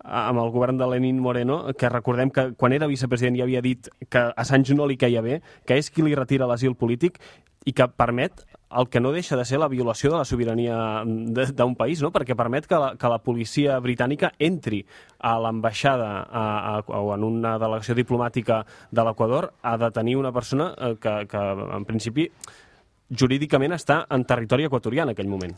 amb 0.04 0.44
el 0.44 0.52
govern 0.52 0.76
de 0.76 0.92
Lenin 0.92 1.24
Moreno, 1.24 1.62
que 1.72 1.88
recordem 1.88 2.28
que 2.28 2.50
quan 2.60 2.76
era 2.76 2.86
vicepresident 2.86 3.40
ja 3.40 3.48
havia 3.48 3.64
dit 3.64 3.88
que 4.12 4.28
a 4.28 4.36
Assange 4.36 4.76
no 4.76 4.86
li 4.86 5.00
caia 5.00 5.24
bé, 5.24 5.40
que 5.64 5.80
és 5.80 5.88
qui 5.88 6.04
li 6.04 6.12
retira 6.14 6.46
l'asil 6.46 6.76
polític 6.76 7.16
i 7.64 7.72
que 7.72 7.88
permet 7.88 8.44
el 8.70 8.88
que 8.88 9.00
no 9.00 9.12
deixa 9.12 9.36
de 9.36 9.44
ser 9.48 9.58
la 9.58 9.68
violació 9.68 10.10
de 10.12 10.18
la 10.18 10.26
sobirania 10.28 11.02
d'un 11.04 11.74
país, 11.76 12.02
no? 12.04 12.10
perquè 12.12 12.36
permet 12.36 12.66
que 12.68 12.76
la, 12.80 12.90
que 13.00 13.08
la 13.08 13.20
policia 13.24 13.78
britànica 13.80 14.32
entri 14.38 14.82
a 15.18 15.38
l'ambaixada 15.40 16.82
o 16.86 17.14
en 17.14 17.24
una 17.24 17.56
delegació 17.58 17.96
diplomàtica 17.96 18.64
de 18.90 19.06
l'Equador 19.08 19.52
a 19.62 19.76
detenir 19.80 20.18
una 20.20 20.32
persona 20.32 20.74
eh, 20.76 20.94
que, 21.00 21.14
que, 21.30 21.44
en 21.78 21.88
principi, 21.88 22.28
jurídicament 23.08 23.72
està 23.72 24.02
en 24.12 24.28
territori 24.28 24.68
equatorià 24.68 25.08
en 25.08 25.14
aquell 25.14 25.32
moment. 25.32 25.56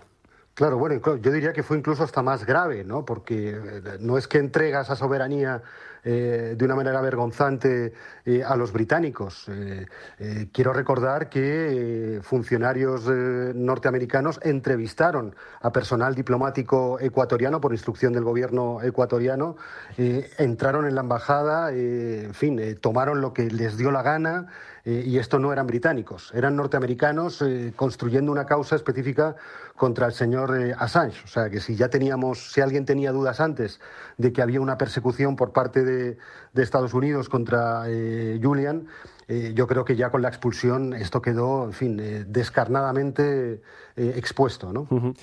Claro, 0.60 0.76
bueno, 0.76 1.00
yo 1.16 1.32
diría 1.32 1.54
que 1.54 1.62
fue 1.62 1.78
incluso 1.78 2.02
hasta 2.02 2.22
más 2.22 2.44
grave, 2.44 2.84
¿no? 2.84 3.06
Porque 3.06 3.58
no 3.98 4.18
es 4.18 4.28
que 4.28 4.36
entrega 4.36 4.82
esa 4.82 4.94
soberanía 4.94 5.62
eh, 6.04 6.54
de 6.56 6.64
una 6.64 6.74
manera 6.74 7.00
vergonzante 7.00 7.92
eh, 8.24 8.42
a 8.42 8.56
los 8.56 8.72
británicos. 8.72 9.46
Eh, 9.48 9.86
eh 10.18 10.48
quiero 10.52 10.72
recordar 10.72 11.28
que 11.28 12.16
eh, 12.16 12.20
funcionarios 12.22 13.06
eh, 13.08 13.52
norteamericanos 13.54 14.40
entrevistaron 14.42 15.34
a 15.60 15.72
personal 15.72 16.14
diplomático 16.14 16.98
ecuatoriano 17.00 17.60
por 17.60 17.72
instrucción 17.72 18.12
del 18.12 18.24
gobierno 18.24 18.80
ecuatoriano, 18.82 19.56
entraron 19.96 20.86
en 20.86 20.94
la 20.94 21.02
embajada, 21.02 21.70
en 21.72 22.34
fin, 22.34 22.78
tomaron 22.80 23.20
lo 23.20 23.32
que 23.32 23.50
les 23.50 23.76
dio 23.76 23.90
la 23.90 24.02
gana. 24.02 24.46
y 24.84 25.18
esto 25.18 25.38
no 25.38 25.52
eran 25.52 25.66
británicos, 25.66 26.32
eran 26.34 26.56
norteamericanos 26.56 27.44
construyendo 27.76 28.32
una 28.32 28.46
causa 28.46 28.76
específica 28.76 29.36
contra 29.80 30.08
el 30.08 30.12
señor 30.12 30.54
Assange. 30.76 31.24
O 31.24 31.26
sea, 31.26 31.48
que 31.48 31.58
si 31.58 31.74
ya 31.74 31.88
teníamos, 31.88 32.52
si 32.52 32.60
alguien 32.60 32.84
tenía 32.84 33.12
dudas 33.12 33.40
antes 33.40 33.80
de 34.18 34.30
que 34.30 34.42
había 34.42 34.60
una 34.60 34.76
persecución 34.76 35.36
por 35.36 35.54
parte 35.54 35.82
de 35.82 36.18
Estados 36.54 36.92
Unidos 36.92 37.30
contra 37.30 37.84
eh, 37.86 38.38
Julian, 38.42 38.88
eh, 39.30 39.52
yo 39.54 39.66
creo 39.66 39.84
que 39.84 39.94
ya 39.94 40.10
con 40.10 40.22
la 40.22 40.28
expulsión 40.28 40.92
esto 40.92 41.22
quedó, 41.22 41.64
en 41.64 41.72
fin, 41.72 42.00
eh, 42.00 42.24
descarnadamente 42.26 43.62
eh, 43.96 44.14
expuesto. 44.16 44.72
No? 44.72 44.86
Uh 44.90 45.02
-huh. 45.02 45.16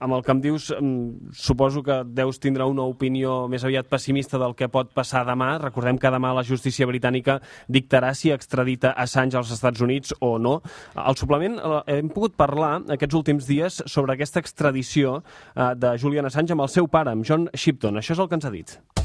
Amb 0.00 0.14
el 0.14 0.22
que 0.22 0.32
em 0.32 0.40
dius, 0.40 0.74
suposo 1.32 1.82
que 1.82 2.02
deus 2.06 2.40
tindre 2.40 2.64
una 2.64 2.82
opinió 2.82 3.46
més 3.48 3.64
aviat 3.64 3.86
pessimista 3.86 4.38
del 4.38 4.54
que 4.54 4.68
pot 4.68 4.92
passar 4.92 5.24
demà. 5.24 5.58
Recordem 5.60 5.98
que 5.98 6.10
demà 6.10 6.34
la 6.34 6.42
justícia 6.42 6.86
britànica 6.86 7.40
dictarà 7.68 8.14
si 8.14 8.30
extradita 8.30 8.90
Assange 8.90 9.36
als 9.36 9.52
Estats 9.52 9.80
Units 9.80 10.14
o 10.20 10.38
no. 10.38 10.62
Al 10.94 11.16
suplement 11.16 11.58
eh, 11.58 11.98
hem 11.98 12.08
pogut 12.08 12.34
parlar 12.34 12.82
aquests 12.88 13.14
últims 13.14 13.46
dies 13.46 13.82
sobre 13.86 14.12
aquesta 14.12 14.40
extradició 14.40 15.22
eh, 15.54 15.74
de 15.76 15.98
Julian 15.98 16.26
Assange 16.26 16.52
amb 16.52 16.62
el 16.62 16.68
seu 16.68 16.88
pare, 16.88 17.10
amb 17.10 17.24
John 17.24 17.48
Shipton. 17.54 17.96
Això 17.96 18.12
és 18.12 18.18
el 18.18 18.28
que 18.28 18.34
ens 18.34 18.44
ha 18.44 18.50
dit 18.50 19.01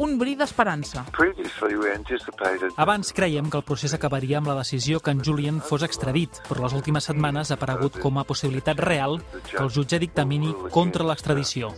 un 0.00 0.16
bri 0.18 0.34
d'esperança. 0.34 1.04
Abans 2.76 3.12
creiem 3.12 3.50
que 3.50 3.58
el 3.58 3.64
procés 3.68 3.92
acabaria 3.92 4.38
amb 4.40 4.48
la 4.48 4.56
decisió 4.56 5.00
que 5.04 5.12
en 5.12 5.20
Julian 5.24 5.60
fos 5.60 5.84
extradit, 5.84 6.40
però 6.48 6.64
les 6.64 6.76
últimes 6.76 7.04
setmanes 7.04 7.50
ha 7.50 7.58
aparegut 7.58 7.98
com 8.00 8.16
a 8.18 8.24
possibilitat 8.24 8.80
real 8.80 9.20
que 9.50 9.60
el 9.60 9.68
jutge 9.68 10.00
dictamini 10.00 10.54
contra 10.72 11.04
l'extradició. 11.04 11.74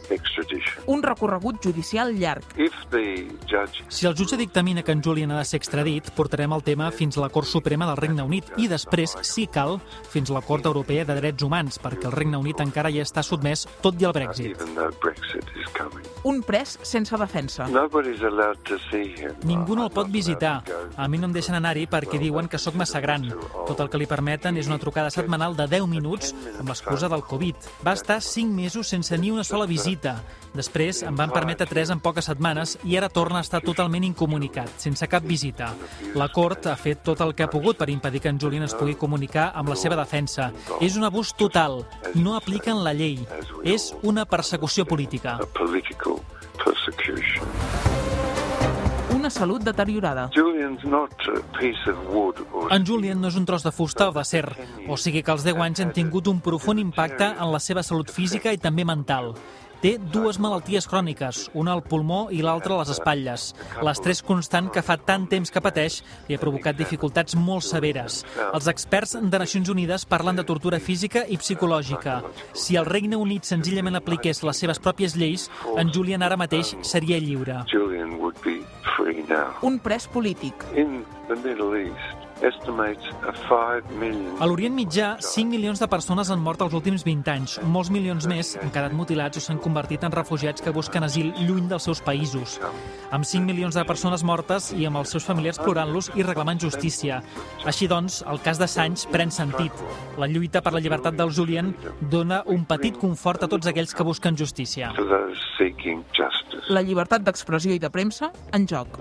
Un 0.86 1.02
recorregut 1.02 1.58
judicial 1.64 2.14
llarg. 2.14 2.46
Si 3.88 4.06
el 4.06 4.14
jutge 4.14 4.38
dictamina 4.38 4.82
que 4.82 4.92
en 4.92 5.02
Julian 5.02 5.32
ha 5.32 5.38
de 5.38 5.44
ser 5.44 5.58
extradit, 5.58 6.12
portarem 6.14 6.54
el 6.54 6.62
tema 6.62 6.90
fins 6.90 7.18
a 7.18 7.24
la 7.26 7.30
Cort 7.30 7.50
Suprema 7.50 7.88
del 7.90 7.98
Regne 7.98 8.22
Unit 8.22 8.54
i 8.56 8.68
després, 8.70 9.16
si 9.26 9.48
cal, 9.50 9.80
fins 10.10 10.30
a 10.30 10.38
la 10.38 10.44
Cort 10.46 10.66
Europea 10.70 11.04
de 11.04 11.18
Drets 11.18 11.42
Humans, 11.42 11.80
perquè 11.82 12.06
el 12.06 12.14
Regne 12.14 12.38
Unit 12.38 12.62
encara 12.62 12.90
hi 12.90 13.02
està 13.02 13.26
sotmès 13.26 13.66
tot 13.82 13.98
i 13.98 14.06
el 14.06 14.14
Brexit. 14.14 14.62
Un 16.22 16.42
pres 16.46 16.78
sense 16.86 17.18
defensa. 17.18 17.66
Ningú 19.48 19.76
no 19.78 19.86
el 19.86 19.94
pot 19.94 20.10
visitar. 20.12 20.60
A 20.96 21.08
mi 21.08 21.18
no 21.18 21.30
em 21.30 21.34
deixen 21.36 21.56
anar-hi 21.58 21.86
perquè 21.90 22.20
diuen 22.20 22.48
que 22.48 22.60
sóc 22.60 22.76
massa 22.78 23.00
gran. 23.00 23.28
Tot 23.68 23.80
el 23.80 23.90
que 23.92 24.00
li 24.00 24.08
permeten 24.10 24.58
és 24.60 24.68
una 24.70 24.80
trucada 24.82 25.10
setmanal 25.14 25.56
de 25.56 25.66
10 25.70 25.88
minuts 25.90 26.34
amb 26.58 26.68
l'excusa 26.68 27.10
del 27.12 27.24
Covid. 27.28 27.68
Va 27.86 27.96
estar 27.98 28.20
5 28.20 28.52
mesos 28.52 28.88
sense 28.88 29.18
ni 29.18 29.30
una 29.30 29.44
sola 29.44 29.66
visita 29.66 30.18
Després 30.52 31.00
en 31.08 31.16
van 31.16 31.30
permetre 31.32 31.64
tres 31.66 31.90
en 31.90 32.00
poques 32.04 32.26
setmanes 32.28 32.74
i 32.84 32.98
ara 33.00 33.08
torna 33.08 33.40
a 33.40 33.46
estar 33.46 33.62
totalment 33.64 34.04
incomunicat, 34.04 34.68
sense 34.82 35.08
cap 35.08 35.24
visita. 35.24 35.70
La 36.14 36.28
Cort 36.28 36.68
ha 36.68 36.76
fet 36.76 37.00
tot 37.06 37.22
el 37.24 37.32
que 37.34 37.46
ha 37.46 37.50
pogut 37.50 37.78
per 37.80 37.88
impedir 37.88 38.20
que 38.20 38.28
en 38.28 38.40
Julian 38.40 38.66
es 38.68 38.76
pugui 38.76 38.94
comunicar 39.00 39.50
amb 39.56 39.72
la 39.72 39.78
seva 39.80 39.96
defensa. 39.96 40.50
És 40.80 40.98
un 41.00 41.08
abús 41.08 41.32
total. 41.32 41.86
No 42.14 42.36
apliquen 42.36 42.84
la 42.84 42.92
llei. 42.92 43.24
És 43.64 43.94
una 44.02 44.26
persecució 44.26 44.84
política. 44.84 45.38
Una 49.12 49.30
salut 49.30 49.62
deteriorada. 49.62 50.28
En 52.70 52.86
Julian 52.86 53.20
no 53.20 53.28
és 53.28 53.36
un 53.36 53.44
tros 53.46 53.62
de 53.62 53.72
fusta 53.72 54.08
o 54.10 54.12
d'acer, 54.12 54.44
o 54.88 54.96
sigui 54.98 55.22
que 55.22 55.32
els 55.32 55.44
10 55.46 55.60
anys 55.62 55.82
han 55.84 55.92
tingut 55.94 56.28
un 56.28 56.40
profund 56.44 56.82
impacte 56.82 57.28
en 57.30 57.52
la 57.52 57.60
seva 57.60 57.84
salut 57.86 58.10
física 58.10 58.52
i 58.52 58.58
també 58.58 58.84
mental. 58.84 59.34
Té 59.82 59.96
dues 60.14 60.36
malalties 60.38 60.86
cròniques, 60.86 61.48
una 61.58 61.72
al 61.74 61.80
pulmó 61.82 62.28
i 62.30 62.38
l'altra 62.44 62.76
a 62.76 62.84
les 62.84 62.92
espatlles. 62.94 63.48
L'estrès 63.82 64.20
constant 64.22 64.68
que 64.70 64.84
fa 64.86 64.94
tant 65.10 65.24
temps 65.26 65.50
que 65.50 65.62
pateix 65.64 65.96
li 66.28 66.36
ha 66.36 66.42
provocat 66.42 66.78
dificultats 66.78 67.34
molt 67.34 67.66
severes. 67.66 68.20
Els 68.44 68.70
experts 68.70 69.16
de 69.18 69.42
Nacions 69.42 69.72
Unides 69.74 70.06
parlen 70.06 70.38
de 70.38 70.46
tortura 70.46 70.78
física 70.78 71.24
i 71.26 71.40
psicològica. 71.42 72.20
Si 72.54 72.78
el 72.78 72.86
Regne 72.86 73.18
Unit 73.18 73.48
senzillament 73.48 73.98
apliqués 73.98 74.44
les 74.46 74.62
seves 74.62 74.78
pròpies 74.78 75.18
lleis, 75.18 75.48
en 75.74 75.90
Julian 75.90 76.22
ara 76.22 76.38
mateix 76.38 76.76
seria 76.86 77.18
lliure. 77.18 77.64
Un 79.66 79.82
pres 79.82 80.06
polític. 80.06 80.62
In 80.76 81.02
the 81.26 81.34
Middle 81.42 81.74
East, 81.82 82.21
a 84.40 84.46
l'Orient 84.46 84.74
Mitjà, 84.74 85.16
5 85.22 85.46
milions 85.46 85.78
de 85.78 85.86
persones 85.86 86.30
han 86.32 86.40
mort 86.42 86.62
els 86.64 86.74
últims 86.74 87.04
20 87.06 87.30
anys. 87.30 87.52
Molts 87.62 87.90
milions 87.94 88.26
més 88.26 88.56
han 88.58 88.72
quedat 88.74 88.94
mutilats 88.98 89.38
o 89.38 89.42
s'han 89.44 89.60
convertit 89.62 90.02
en 90.02 90.14
refugiats 90.14 90.64
que 90.64 90.72
busquen 90.74 91.06
asil 91.06 91.30
lluny 91.46 91.68
dels 91.70 91.86
seus 91.86 92.02
països. 92.02 92.58
Amb 93.14 93.28
5 93.28 93.46
milions 93.46 93.78
de 93.78 93.84
persones 93.86 94.24
mortes 94.26 94.72
i 94.74 94.88
amb 94.88 94.98
els 94.98 95.14
seus 95.14 95.26
familiars 95.28 95.60
plorant-los 95.62 96.10
i 96.18 96.26
reclamant 96.26 96.58
justícia. 96.58 97.20
Així 97.64 97.86
doncs, 97.86 98.24
el 98.26 98.42
cas 98.42 98.58
d'Assange 98.58 99.06
pren 99.14 99.30
sentit. 99.30 99.72
La 100.18 100.26
lluita 100.26 100.64
per 100.66 100.74
la 100.74 100.82
llibertat 100.82 101.14
del 101.14 101.30
Julian 101.30 101.70
dona 102.10 102.42
un 102.50 102.66
petit 102.66 102.98
confort 102.98 103.46
a 103.46 103.50
tots 103.52 103.70
aquells 103.70 103.94
que 103.94 104.06
busquen 104.08 104.34
justícia. 104.36 104.90
La 106.72 106.82
llibertat 106.82 107.22
d'expressió 107.22 107.74
i 107.74 107.78
de 107.82 107.90
premsa 107.90 108.32
en 108.52 108.66
joc. 108.66 108.98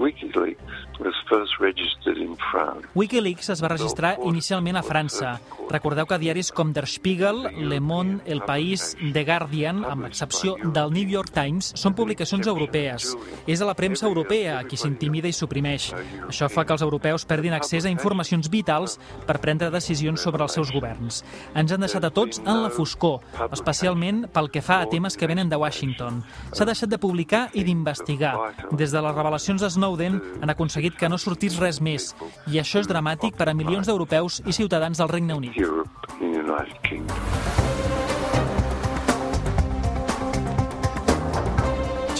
Wikileaks 2.95 3.30
es 3.39 3.61
va 3.63 3.69
registrar 3.71 4.17
inicialment 4.27 4.77
a 4.77 4.83
França. 4.83 5.39
Recordeu 5.71 6.05
que 6.05 6.17
diaris 6.19 6.51
com 6.51 6.73
Der 6.73 6.85
Spiegel, 6.87 7.45
Le 7.69 7.79
Monde, 7.79 8.19
El 8.25 8.41
País, 8.43 8.95
The 8.99 9.23
Guardian, 9.23 9.85
amb 9.85 10.03
l'excepció 10.03 10.57
del 10.59 10.91
New 10.91 11.07
York 11.07 11.31
Times, 11.31 11.71
són 11.79 11.95
publicacions 11.95 12.47
europees. 12.47 13.13
És 13.47 13.61
a 13.61 13.67
la 13.69 13.75
premsa 13.77 14.07
europea 14.09 14.57
qui 14.67 14.77
s'intimida 14.77 15.29
i 15.29 15.35
suprimeix. 15.35 15.91
Això 16.27 16.49
fa 16.51 16.65
que 16.65 16.75
els 16.75 16.83
europeus 16.83 17.25
perdin 17.29 17.53
accés 17.55 17.85
a 17.85 17.93
informacions 17.93 18.49
vitals 18.51 18.97
per 19.27 19.39
prendre 19.39 19.71
decisions 19.71 20.19
sobre 20.21 20.43
els 20.43 20.57
seus 20.57 20.73
governs. 20.73 21.21
Ens 21.55 21.71
han 21.71 21.85
deixat 21.85 22.03
a 22.03 22.11
tots 22.11 22.41
en 22.43 22.63
la 22.65 22.73
foscor, 22.73 23.21
especialment 23.51 24.25
pel 24.33 24.51
que 24.51 24.65
fa 24.65 24.81
a 24.81 24.89
temes 24.89 25.15
que 25.15 25.29
venen 25.29 25.49
de 25.49 25.59
Washington. 25.61 26.23
S'ha 26.51 26.67
deixat 26.67 26.91
de 26.91 26.99
publicar 26.99 27.47
i 27.53 27.63
d'investigar. 27.63 28.33
Des 28.71 28.91
de 28.91 29.01
les 29.01 29.15
revelacions 29.15 29.61
de 29.61 29.69
Snowden 29.69 30.19
han 30.41 30.49
aconseguit 30.49 30.97
que 30.97 31.09
no 31.09 31.21
sortís 31.21 31.59
res 31.61 31.79
més, 31.79 32.11
i 32.51 32.59
això 32.59 32.81
és 32.81 32.89
dramàtic 32.89 33.10
per 33.37 33.49
a 33.49 33.53
milions 33.57 33.87
d'europeus 33.89 34.41
i 34.45 34.53
ciutadans 34.55 34.97
del 34.97 35.09
Regne 35.11 35.35
Unit. 35.35 35.57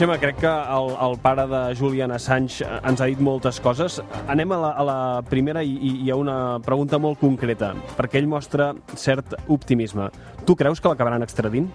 Xema, 0.02 0.16
crec 0.18 0.40
que 0.42 0.50
el, 0.50 0.88
el 0.98 1.18
pare 1.22 1.44
de 1.46 1.60
Julian 1.78 2.10
Assange 2.16 2.66
ens 2.66 3.02
ha 3.04 3.06
dit 3.06 3.20
moltes 3.22 3.60
coses. 3.62 4.00
Anem 4.34 4.50
a 4.56 4.58
la, 4.58 4.72
a 4.74 4.86
la 4.88 5.00
primera 5.30 5.62
i, 5.62 5.76
i 5.78 5.92
hi 6.02 6.10
ha 6.10 6.18
una 6.18 6.38
pregunta 6.66 6.98
molt 6.98 7.20
concreta, 7.22 7.76
perquè 8.00 8.18
ell 8.18 8.30
mostra 8.32 8.72
cert 8.98 9.36
optimisme. 9.46 10.10
Tu 10.48 10.56
creus 10.58 10.82
que 10.82 10.90
l'acabaran 10.90 11.22
extradint? 11.22 11.70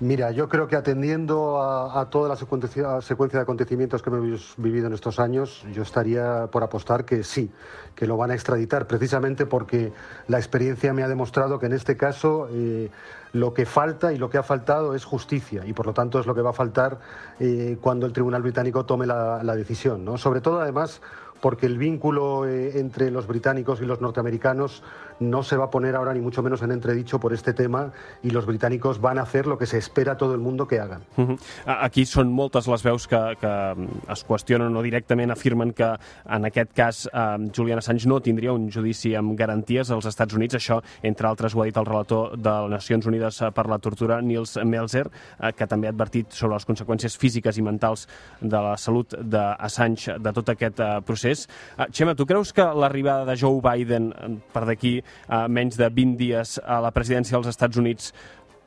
Mira, 0.00 0.30
yo 0.30 0.48
creo 0.48 0.68
que 0.68 0.76
atendiendo 0.76 1.60
a, 1.60 2.08
toda 2.08 2.28
la 2.28 2.36
secuencia, 2.36 3.00
secuencia, 3.00 3.40
de 3.40 3.42
acontecimientos 3.42 4.00
que 4.00 4.10
hemos 4.10 4.54
vivido 4.56 4.86
en 4.86 4.92
estos 4.92 5.18
años, 5.18 5.66
yo 5.72 5.82
estaría 5.82 6.46
por 6.52 6.62
apostar 6.62 7.04
que 7.04 7.24
sí, 7.24 7.50
que 7.96 8.06
lo 8.06 8.16
van 8.16 8.30
a 8.30 8.34
extraditar, 8.34 8.86
precisamente 8.86 9.44
porque 9.44 9.92
la 10.28 10.38
experiencia 10.38 10.92
me 10.92 11.02
ha 11.02 11.08
demostrado 11.08 11.58
que 11.58 11.66
en 11.66 11.72
este 11.72 11.96
caso 11.96 12.48
eh, 12.52 12.90
lo 13.32 13.52
que 13.54 13.66
falta 13.66 14.12
y 14.12 14.18
lo 14.18 14.30
que 14.30 14.38
ha 14.38 14.44
faltado 14.44 14.94
es 14.94 15.04
justicia 15.04 15.66
y 15.66 15.72
por 15.72 15.86
lo 15.86 15.94
tanto 15.94 16.20
es 16.20 16.26
lo 16.26 16.34
que 16.36 16.42
va 16.42 16.50
a 16.50 16.52
faltar 16.52 17.00
eh, 17.40 17.76
cuando 17.80 18.06
el 18.06 18.12
Tribunal 18.12 18.42
Británico 18.42 18.86
tome 18.86 19.04
la, 19.04 19.42
la 19.42 19.56
decisión. 19.56 20.04
¿no? 20.04 20.16
Sobre 20.16 20.40
todo, 20.40 20.60
además, 20.60 21.02
porque 21.40 21.66
el 21.66 21.78
vínculo 21.78 22.46
eh, 22.46 22.78
entre 22.78 23.10
los 23.10 23.26
británicos 23.26 23.80
y 23.80 23.86
los 23.86 24.00
norteamericanos 24.00 24.82
no 25.20 25.42
se 25.42 25.56
va 25.56 25.66
a 25.66 25.70
poner 25.70 25.96
ahora 25.96 26.14
ni 26.14 26.20
mucho 26.20 26.42
menos 26.42 26.62
en 26.62 26.72
entredicho 26.72 27.18
por 27.18 27.32
este 27.32 27.52
tema 27.52 27.92
y 28.22 28.30
los 28.30 28.46
británicos 28.46 29.00
van 29.00 29.18
a 29.18 29.22
hacer 29.22 29.46
lo 29.46 29.58
que 29.58 29.66
se 29.66 29.78
espera 29.78 30.12
a 30.12 30.16
todo 30.16 30.34
el 30.34 30.40
mundo 30.40 30.66
que 30.66 30.80
hagan. 30.80 31.02
Uh 31.16 31.28
-huh. 31.28 31.38
Aquí 31.66 32.06
són 32.06 32.32
moltes 32.32 32.66
les 32.66 32.82
veus 32.82 33.06
que, 33.06 33.36
que 33.40 33.74
es 34.12 34.24
qüestionen 34.24 34.76
o 34.76 34.82
directament 34.82 35.30
afirmen 35.30 35.72
que 35.72 35.96
en 36.28 36.44
aquest 36.44 36.72
cas 36.72 37.10
eh, 37.12 37.50
Julian 37.54 37.78
Assange 37.78 38.08
no 38.08 38.20
tindria 38.20 38.52
un 38.52 38.70
judici 38.70 39.14
amb 39.14 39.36
garanties 39.36 39.90
als 39.90 40.06
Estats 40.06 40.34
Units. 40.34 40.54
Això, 40.54 40.82
entre 41.02 41.28
altres, 41.28 41.54
ho 41.54 41.62
ha 41.62 41.64
dit 41.64 41.76
el 41.76 41.86
relator 41.86 42.36
de 42.36 42.68
les 42.68 42.88
Nacions 42.88 43.06
Unides 43.06 43.42
per 43.54 43.66
la 43.68 43.78
Tortura, 43.78 44.22
Nils 44.24 44.56
Melzer, 44.64 45.10
eh, 45.40 45.52
que 45.52 45.66
també 45.66 45.88
ha 45.88 45.92
advertit 45.92 46.32
sobre 46.32 46.54
les 46.56 46.66
conseqüències 46.68 47.18
físiques 47.20 47.58
i 47.58 47.64
mentals 47.66 48.06
de 48.40 48.60
la 48.64 48.76
salut 48.80 49.12
d'Assange 49.20 50.16
de 50.24 50.32
tot 50.32 50.48
aquest 50.54 50.80
eh, 50.80 50.88
procés. 51.04 51.27
Eh, 51.30 51.88
Xema, 51.92 52.14
tu 52.14 52.26
creus 52.26 52.52
que 52.52 52.64
l'arribada 52.64 53.26
de 53.28 53.36
Joe 53.36 53.60
Biden 53.64 54.10
eh, 54.12 54.34
per 54.52 54.64
d'aquí 54.68 54.98
a 55.28 55.46
menys 55.48 55.76
de 55.76 55.90
20 55.90 56.18
dies 56.20 56.58
a 56.64 56.80
la 56.84 56.92
presidència 56.94 57.36
dels 57.36 57.50
Estats 57.52 57.76
Units 57.76 58.12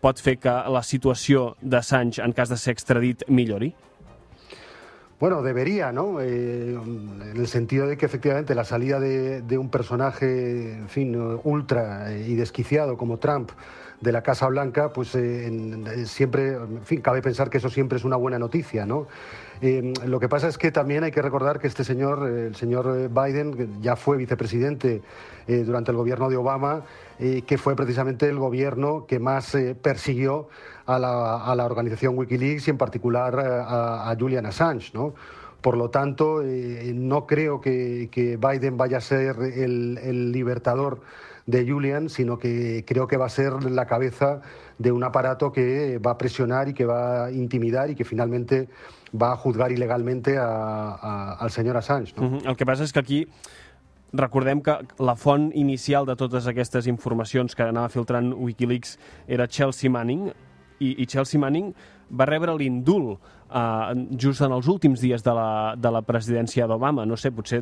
pot 0.01 0.19
fer 0.21 0.37
que 0.41 0.51
la 0.73 0.81
situació 0.81 1.55
d'Assange, 1.61 2.23
en 2.25 2.33
cas 2.33 2.49
de 2.49 2.57
ser 2.57 2.73
extradit, 2.73 3.23
millori? 3.29 3.73
Bueno, 5.21 5.43
debería, 5.43 5.91
¿no? 5.91 6.19
Eh, 6.19 6.73
en 6.73 7.37
el 7.37 7.45
sentido 7.45 7.85
de 7.85 7.95
que 7.95 8.07
efectivamente 8.07 8.55
la 8.55 8.65
salida 8.65 8.99
de, 8.99 9.43
de, 9.43 9.57
un 9.59 9.69
personaje, 9.69 10.73
en 10.73 10.89
fin, 10.89 11.15
ultra 11.43 12.11
y 12.11 12.33
desquiciado 12.33 12.97
como 12.97 13.19
Trump 13.19 13.51
de 14.01 14.11
la 14.11 14.21
Casa 14.21 14.47
Blanca, 14.47 14.91
pues 14.91 15.15
eh, 15.15 15.47
en, 15.47 16.05
siempre, 16.05 16.53
en 16.53 16.83
fin, 16.83 17.01
cabe 17.01 17.21
pensar 17.21 17.49
que 17.49 17.59
eso 17.59 17.69
siempre 17.69 17.97
es 17.97 18.03
una 18.03 18.17
buena 18.17 18.39
noticia, 18.39 18.85
¿no? 18.85 19.07
Eh, 19.61 19.93
lo 20.05 20.19
que 20.19 20.27
pasa 20.27 20.47
es 20.47 20.57
que 20.57 20.71
también 20.71 21.03
hay 21.03 21.11
que 21.11 21.21
recordar 21.21 21.59
que 21.59 21.67
este 21.67 21.83
señor, 21.83 22.27
el 22.27 22.55
señor 22.55 23.09
Biden, 23.09 23.79
ya 23.81 23.95
fue 23.95 24.17
vicepresidente 24.17 25.03
eh, 25.47 25.63
durante 25.63 25.91
el 25.91 25.97
gobierno 25.97 26.29
de 26.29 26.37
Obama, 26.37 26.81
eh, 27.19 27.43
que 27.45 27.59
fue 27.59 27.75
precisamente 27.75 28.27
el 28.27 28.39
gobierno 28.39 29.05
que 29.05 29.19
más 29.19 29.53
eh, 29.53 29.75
persiguió 29.75 30.49
a 30.87 30.97
la, 30.97 31.43
a 31.43 31.55
la, 31.55 31.65
organización 31.65 32.17
Wikileaks 32.17 32.67
y 32.67 32.71
en 32.71 32.77
particular 32.77 33.39
a, 33.39 34.09
a 34.09 34.15
Julian 34.17 34.47
Assange, 34.47 34.91
¿no? 34.93 35.13
Por 35.61 35.77
lo 35.77 35.91
tanto, 35.91 36.41
no 36.41 37.27
creo 37.27 37.61
que, 37.61 38.09
que, 38.11 38.35
Biden 38.37 38.77
vaya 38.77 38.97
a 38.97 39.01
ser 39.01 39.35
el, 39.39 39.99
el 40.01 40.31
libertador 40.31 41.01
de 41.45 41.69
Julian, 41.69 42.09
sino 42.09 42.37
que 42.37 42.83
creo 42.85 43.07
que 43.07 43.17
va 43.17 43.25
a 43.25 43.29
ser 43.29 43.63
la 43.63 43.85
cabeza 43.85 44.41
de 44.77 44.91
un 44.91 45.03
aparato 45.03 45.51
que 45.51 45.99
va 45.99 46.11
a 46.11 46.17
presionar 46.17 46.69
y 46.69 46.73
que 46.73 46.85
va 46.85 47.25
a 47.25 47.31
intimidar 47.31 47.89
y 47.89 47.95
que 47.95 48.05
finalmente 48.05 48.69
va 49.19 49.33
a 49.33 49.37
juzgar 49.37 49.71
ilegalmente 49.71 50.37
a, 50.37 50.45
a, 50.45 51.33
al 51.33 51.51
señor 51.51 51.77
Assange. 51.77 52.13
¿no? 52.17 52.27
Uh 52.27 52.31
-huh. 52.31 52.49
El 52.49 52.55
que 52.55 52.65
passa 52.65 52.83
és 52.83 52.93
que 52.93 52.99
aquí 52.99 53.27
Recordem 54.13 54.59
que 54.61 54.73
la 54.99 55.15
font 55.15 55.53
inicial 55.55 56.05
de 56.05 56.17
totes 56.19 56.47
aquestes 56.47 56.87
informacions 56.91 57.55
que 57.55 57.63
anava 57.63 57.87
filtrant 57.87 58.33
Wikileaks 58.35 58.97
era 59.25 59.47
Chelsea 59.47 59.89
Manning, 59.89 60.33
i, 60.81 60.95
i 61.03 61.07
Chelsea 61.09 61.39
Manning 61.41 61.71
va 62.11 62.27
rebre 62.27 62.55
l'indult 62.57 63.13
uh, 63.15 63.91
just 64.19 64.43
en 64.43 64.55
els 64.55 64.67
últims 64.71 65.01
dies 65.03 65.23
de 65.23 65.35
la, 65.35 65.49
de 65.79 65.91
la 65.93 66.01
presidència 66.03 66.67
d'Obama. 66.67 67.05
No 67.07 67.17
sé, 67.19 67.31
potser 67.31 67.61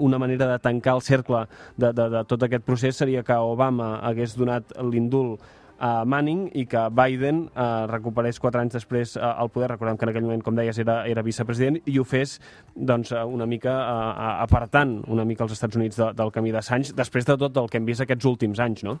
una 0.00 0.18
manera 0.18 0.48
de 0.50 0.58
tancar 0.62 0.96
el 0.98 1.04
cercle 1.06 1.44
de, 1.76 1.92
de, 1.92 2.08
de 2.16 2.24
tot 2.30 2.46
aquest 2.46 2.64
procés 2.66 2.98
seria 2.98 3.22
que 3.22 3.36
Obama 3.38 3.98
hagués 4.02 4.34
donat 4.38 4.74
l'indult 4.82 5.44
a 5.84 6.04
Manning 6.06 6.46
i 6.54 6.64
que 6.70 6.82
Biden 6.94 7.44
eh, 7.50 7.64
recuperés 7.90 8.38
quatre 8.40 8.62
anys 8.62 8.76
després 8.78 9.16
eh, 9.16 9.22
el 9.22 9.50
poder. 9.50 9.72
Recordem 9.74 9.98
que 9.98 10.06
en 10.06 10.12
aquell 10.12 10.26
moment, 10.26 10.44
com 10.46 10.56
deies, 10.56 10.78
era, 10.80 11.00
era 11.10 11.24
vicepresident 11.26 11.80
i 11.90 11.98
ho 11.98 12.06
fes 12.06 12.38
doncs, 12.74 13.12
eh, 13.12 13.24
una 13.24 13.46
mica 13.50 13.74
eh, 13.74 14.30
apartant 14.46 15.00
una 15.10 15.26
mica 15.28 15.44
els 15.44 15.56
Estats 15.56 15.76
Units 15.76 15.98
de, 16.00 16.12
del 16.16 16.32
camí 16.34 16.54
d'Assange 16.54 16.94
després 16.96 17.26
de 17.26 17.36
tot 17.40 17.58
el 17.60 17.68
que 17.70 17.82
hem 17.82 17.90
vist 17.90 18.04
aquests 18.04 18.30
últims 18.30 18.62
anys, 18.62 18.86
no? 18.86 18.98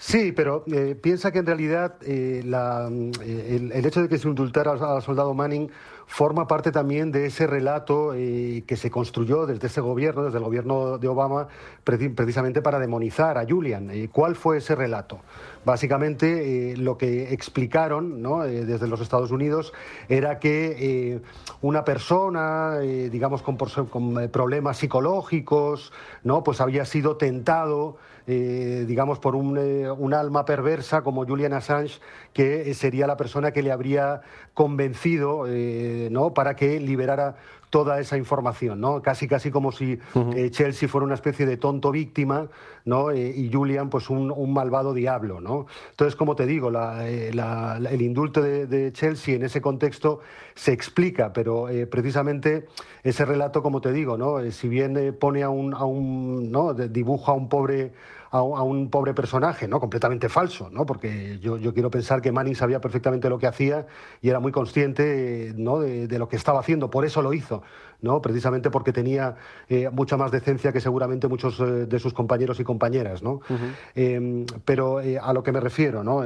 Sí, 0.00 0.30
pero 0.30 0.62
eh, 0.68 0.94
piensa 0.94 1.32
que 1.32 1.40
en 1.40 1.46
realidad 1.46 1.96
eh, 2.02 2.42
la, 2.44 2.88
eh, 2.88 3.70
el, 3.74 3.84
hecho 3.84 4.00
de 4.00 4.08
que 4.08 4.16
se 4.16 4.28
indultara 4.28 4.70
al 4.70 5.02
soldado 5.02 5.34
Manning 5.34 5.68
forma 6.06 6.46
parte 6.46 6.70
también 6.70 7.10
de 7.10 7.26
ese 7.26 7.48
relato 7.48 8.12
que 8.12 8.76
se 8.78 8.90
construyó 8.90 9.44
desde 9.44 9.66
ese 9.66 9.82
gobierno, 9.82 10.24
desde 10.24 10.38
el 10.38 10.44
gobierno 10.44 10.96
de 10.96 11.06
Obama, 11.06 11.48
precisamente 11.84 12.62
para 12.62 12.78
demonizar 12.78 13.36
a 13.36 13.44
Julian. 13.46 13.90
¿Cuál 14.10 14.34
fue 14.34 14.56
ese 14.56 14.74
relato? 14.74 15.20
Básicamente 15.66 16.74
lo 16.78 16.96
que 16.96 17.34
explicaron 17.34 18.22
¿no? 18.22 18.44
desde 18.44 18.88
los 18.88 19.02
Estados 19.02 19.30
Unidos 19.32 19.74
era 20.08 20.38
que 20.38 21.20
una 21.60 21.84
persona, 21.84 22.78
digamos, 22.78 23.42
con, 23.42 23.58
con 23.58 24.30
problemas 24.30 24.78
psicológicos, 24.78 25.92
¿no? 26.24 26.42
pues 26.42 26.62
había 26.62 26.86
sido 26.86 27.18
tentado 27.18 27.98
eh, 28.30 28.84
digamos, 28.86 29.18
por 29.18 29.34
un, 29.34 29.56
eh, 29.56 29.90
un, 29.90 30.12
alma 30.12 30.44
perversa 30.44 31.00
como 31.00 31.24
Julian 31.24 31.54
Assange, 31.54 31.98
que 32.34 32.74
sería 32.74 33.06
la 33.06 33.16
persona 33.16 33.52
que 33.52 33.62
le 33.62 33.72
habría 33.72 34.20
convencido 34.52 35.46
eh, 35.48 36.08
¿no? 36.10 36.34
para 36.34 36.54
que 36.54 36.78
liberara 36.78 37.36
toda 37.70 38.00
esa 38.00 38.16
información, 38.16 38.80
¿no? 38.80 39.02
Casi, 39.02 39.28
casi 39.28 39.50
como 39.50 39.72
si 39.72 39.98
uh 40.14 40.18
-huh. 40.18 40.36
eh, 40.36 40.50
Chelsea 40.50 40.88
fuera 40.88 41.04
una 41.04 41.14
especie 41.14 41.44
de 41.44 41.56
tonto 41.56 41.90
víctima, 41.90 42.48
¿no? 42.84 43.10
Eh, 43.10 43.32
y 43.36 43.52
Julian, 43.52 43.90
pues 43.90 44.08
un, 44.08 44.30
un, 44.30 44.52
malvado 44.52 44.94
diablo, 44.94 45.40
¿no? 45.40 45.66
Entonces, 45.90 46.16
como 46.16 46.34
te 46.34 46.46
digo, 46.46 46.70
la, 46.70 47.06
eh, 47.08 47.32
la, 47.34 47.78
el 47.90 48.00
indulto 48.00 48.40
de, 48.40 48.66
de, 48.66 48.92
Chelsea 48.92 49.34
en 49.34 49.44
ese 49.44 49.60
contexto 49.60 50.20
se 50.54 50.72
explica, 50.72 51.32
pero 51.32 51.66
precisamente 51.90 52.66
ese 53.02 53.24
relato, 53.24 53.62
como 53.62 53.80
te 53.80 53.92
digo, 53.92 54.16
¿no? 54.16 54.38
si 54.50 54.68
bien 54.68 55.16
pone 55.20 55.42
a 55.42 55.50
un, 55.50 55.74
a 55.74 55.84
un 55.84 56.50
¿no? 56.50 56.74
dibuja 56.74 57.32
a 57.32 57.34
un 57.34 57.48
pobre 57.48 57.92
a, 58.30 58.38
a, 58.38 58.62
un 58.62 58.90
pobre 58.90 59.14
personaje, 59.14 59.68
¿no? 59.68 59.80
Completamente 59.80 60.28
falso, 60.28 60.70
¿no? 60.70 60.86
Porque 60.86 61.38
yo, 61.40 61.56
yo, 61.56 61.72
quiero 61.72 61.90
pensar 61.90 62.20
que 62.20 62.32
Manning 62.32 62.54
sabía 62.54 62.80
perfectamente 62.80 63.28
lo 63.28 63.38
que 63.38 63.46
hacía 63.46 63.86
y 64.20 64.28
era 64.28 64.40
muy 64.40 64.52
consciente, 64.52 65.52
¿no? 65.56 65.80
De, 65.80 66.06
de 66.06 66.18
lo 66.18 66.28
que 66.28 66.36
estaba 66.36 66.60
haciendo, 66.60 66.90
por 66.90 67.04
eso 67.04 67.22
lo 67.22 67.32
hizo, 67.32 67.62
¿no? 68.00 68.22
Precisamente 68.22 68.70
porque 68.70 68.92
tenía 68.92 69.36
eh, 69.68 69.90
mucha 69.90 70.16
más 70.16 70.30
decencia 70.30 70.72
que 70.72 70.80
seguramente 70.80 71.28
muchos 71.28 71.58
eh, 71.60 71.64
de 71.86 71.98
sus 71.98 72.14
compañeros 72.14 72.60
y 72.60 72.64
compañeras, 72.64 73.22
¿no? 73.22 73.32
Uh 73.32 73.42
-huh. 73.48 73.72
eh, 73.94 74.46
pero 74.64 74.98
a 74.98 75.32
lo 75.32 75.42
que 75.42 75.52
me 75.52 75.60
refiero, 75.60 76.04
¿no? 76.04 76.22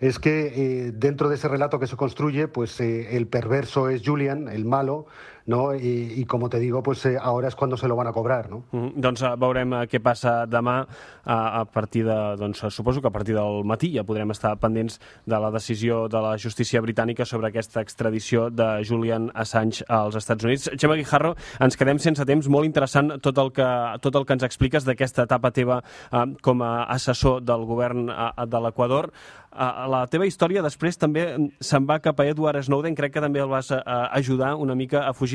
Es 0.00 0.18
que 0.18 0.92
dentro 0.94 1.28
de 1.28 1.36
ese 1.36 1.48
relato 1.48 1.78
que 1.78 1.86
se 1.86 1.96
construye, 1.96 2.48
pues 2.48 2.80
el 2.80 3.26
perverso 3.26 3.88
es 3.88 4.02
Julian, 4.04 4.48
el 4.48 4.64
malo, 4.64 5.06
no? 5.46 5.74
I, 5.74 6.20
i 6.20 6.24
com 6.26 6.48
te 6.50 6.58
digo, 6.58 6.82
pues, 6.82 7.04
eh, 7.06 7.16
ahora 7.20 7.48
és 7.48 7.56
quan 7.56 7.76
se 7.76 7.88
lo 7.88 7.96
van 7.96 8.06
a 8.06 8.12
cobrar. 8.12 8.50
No? 8.50 8.64
Mm 8.72 8.80
-hmm. 8.80 8.92
Doncs 8.96 9.22
uh, 9.22 9.36
veurem 9.38 9.72
uh, 9.72 9.82
què 9.86 10.00
passa 10.00 10.46
demà 10.46 10.82
uh, 10.82 11.60
a 11.60 11.64
partir 11.64 12.04
de, 12.04 12.36
doncs, 12.36 12.64
suposo 12.70 13.00
que 13.00 13.08
a 13.08 13.10
partir 13.10 13.34
del 13.34 13.64
matí 13.64 13.92
ja 13.94 14.04
podrem 14.04 14.30
estar 14.30 14.56
pendents 14.58 15.00
de 15.26 15.38
la 15.38 15.50
decisió 15.50 16.08
de 16.08 16.20
la 16.20 16.36
justícia 16.38 16.80
britànica 16.80 17.24
sobre 17.24 17.48
aquesta 17.48 17.80
extradició 17.80 18.50
de 18.50 18.84
Julian 18.84 19.30
Assange 19.34 19.84
als 19.88 20.16
Estats 20.16 20.44
Units. 20.44 20.70
Xema 20.76 20.94
Guijarro, 20.94 21.34
ens 21.60 21.76
quedem 21.76 21.98
sense 21.98 22.24
temps, 22.24 22.48
molt 22.48 22.66
interessant 22.66 23.20
tot 23.20 23.38
el 23.38 23.52
que, 23.52 23.98
tot 24.00 24.14
el 24.14 24.26
que 24.26 24.32
ens 24.32 24.42
expliques 24.42 24.84
d'aquesta 24.84 25.22
etapa 25.22 25.50
teva 25.50 25.82
uh, 26.12 26.26
com 26.42 26.62
a 26.62 26.84
assessor 26.84 27.40
del 27.40 27.64
govern 27.64 28.10
uh, 28.10 28.46
de 28.46 28.60
l'Equador. 28.60 29.10
Uh, 29.52 29.84
la 29.92 30.06
teva 30.08 30.24
història 30.24 30.62
després 30.64 30.96
també 30.96 31.26
se'n 31.60 31.86
va 31.88 31.98
cap 32.00 32.20
a 32.22 32.26
Edward 32.30 32.62
Snowden, 32.64 32.94
crec 32.96 33.12
que 33.12 33.20
també 33.24 33.42
el 33.42 33.50
vas 33.50 33.68
uh, 33.74 33.82
ajudar 34.16 34.54
una 34.56 34.74
mica 34.74 35.02
a 35.08 35.12
fugir. 35.12 35.31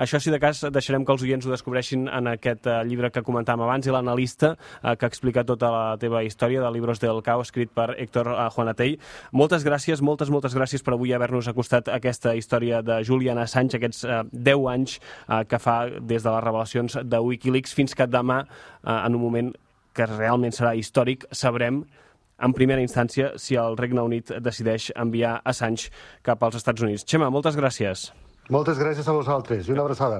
Això, 0.00 0.20
si 0.22 0.32
de 0.32 0.40
cas, 0.42 0.62
deixarem 0.72 1.04
que 1.04 1.14
els 1.14 1.24
oients 1.26 1.46
ho 1.46 1.52
descobreixin 1.52 2.06
en 2.08 2.30
aquest 2.32 2.68
uh, 2.70 2.80
llibre 2.86 3.10
que 3.14 3.24
comentàvem 3.26 3.64
abans 3.66 3.88
i 3.88 3.94
l'analista 3.94 4.54
uh, 4.54 4.94
que 5.00 5.08
explica 5.10 5.44
tota 5.48 5.70
la 5.74 5.84
teva 6.00 6.22
història 6.26 6.62
de 6.62 6.70
Libros 6.74 7.02
del 7.02 7.22
Cau, 7.26 7.42
escrit 7.44 7.72
per 7.74 7.90
Héctor 7.96 8.32
uh, 8.34 8.48
Juanatell. 8.54 8.98
Moltes 9.36 9.66
gràcies, 9.66 10.02
moltes, 10.04 10.30
moltes 10.32 10.56
gràcies 10.56 10.84
per 10.86 10.94
avui 10.96 11.14
haver-nos 11.16 11.50
acostat 11.50 11.90
aquesta 11.92 12.36
història 12.38 12.82
de 12.86 13.00
Julian 13.06 13.40
Assange, 13.42 13.78
aquests 13.80 14.04
uh, 14.06 14.22
10 14.30 14.68
anys 14.74 14.98
uh, 15.00 15.42
que 15.48 15.60
fa 15.62 15.80
des 15.90 16.22
de 16.22 16.30
les 16.30 16.44
revelacions 16.44 17.00
de 17.02 17.24
Wikileaks 17.24 17.74
fins 17.74 17.96
que 17.96 18.08
demà, 18.10 18.44
uh, 18.44 19.00
en 19.00 19.18
un 19.18 19.22
moment 19.22 19.50
que 19.96 20.06
realment 20.06 20.54
serà 20.54 20.76
històric, 20.78 21.26
sabrem 21.34 21.82
en 22.40 22.56
primera 22.56 22.82
instància 22.82 23.34
si 23.36 23.58
el 23.60 23.76
Regne 23.80 24.04
Unit 24.06 24.32
decideix 24.40 24.90
enviar 24.96 25.40
Assange 25.44 25.90
cap 26.26 26.42
als 26.42 26.60
Estats 26.62 26.86
Units. 26.86 27.04
Xema, 27.04 27.30
moltes 27.30 27.58
gràcies. 27.58 28.10
Moltes 28.50 28.80
gràcies 28.82 29.06
a 29.06 29.12
vosaltres 29.14 29.68
i 29.68 29.72
una 29.76 29.84
abraçada. 29.86 30.16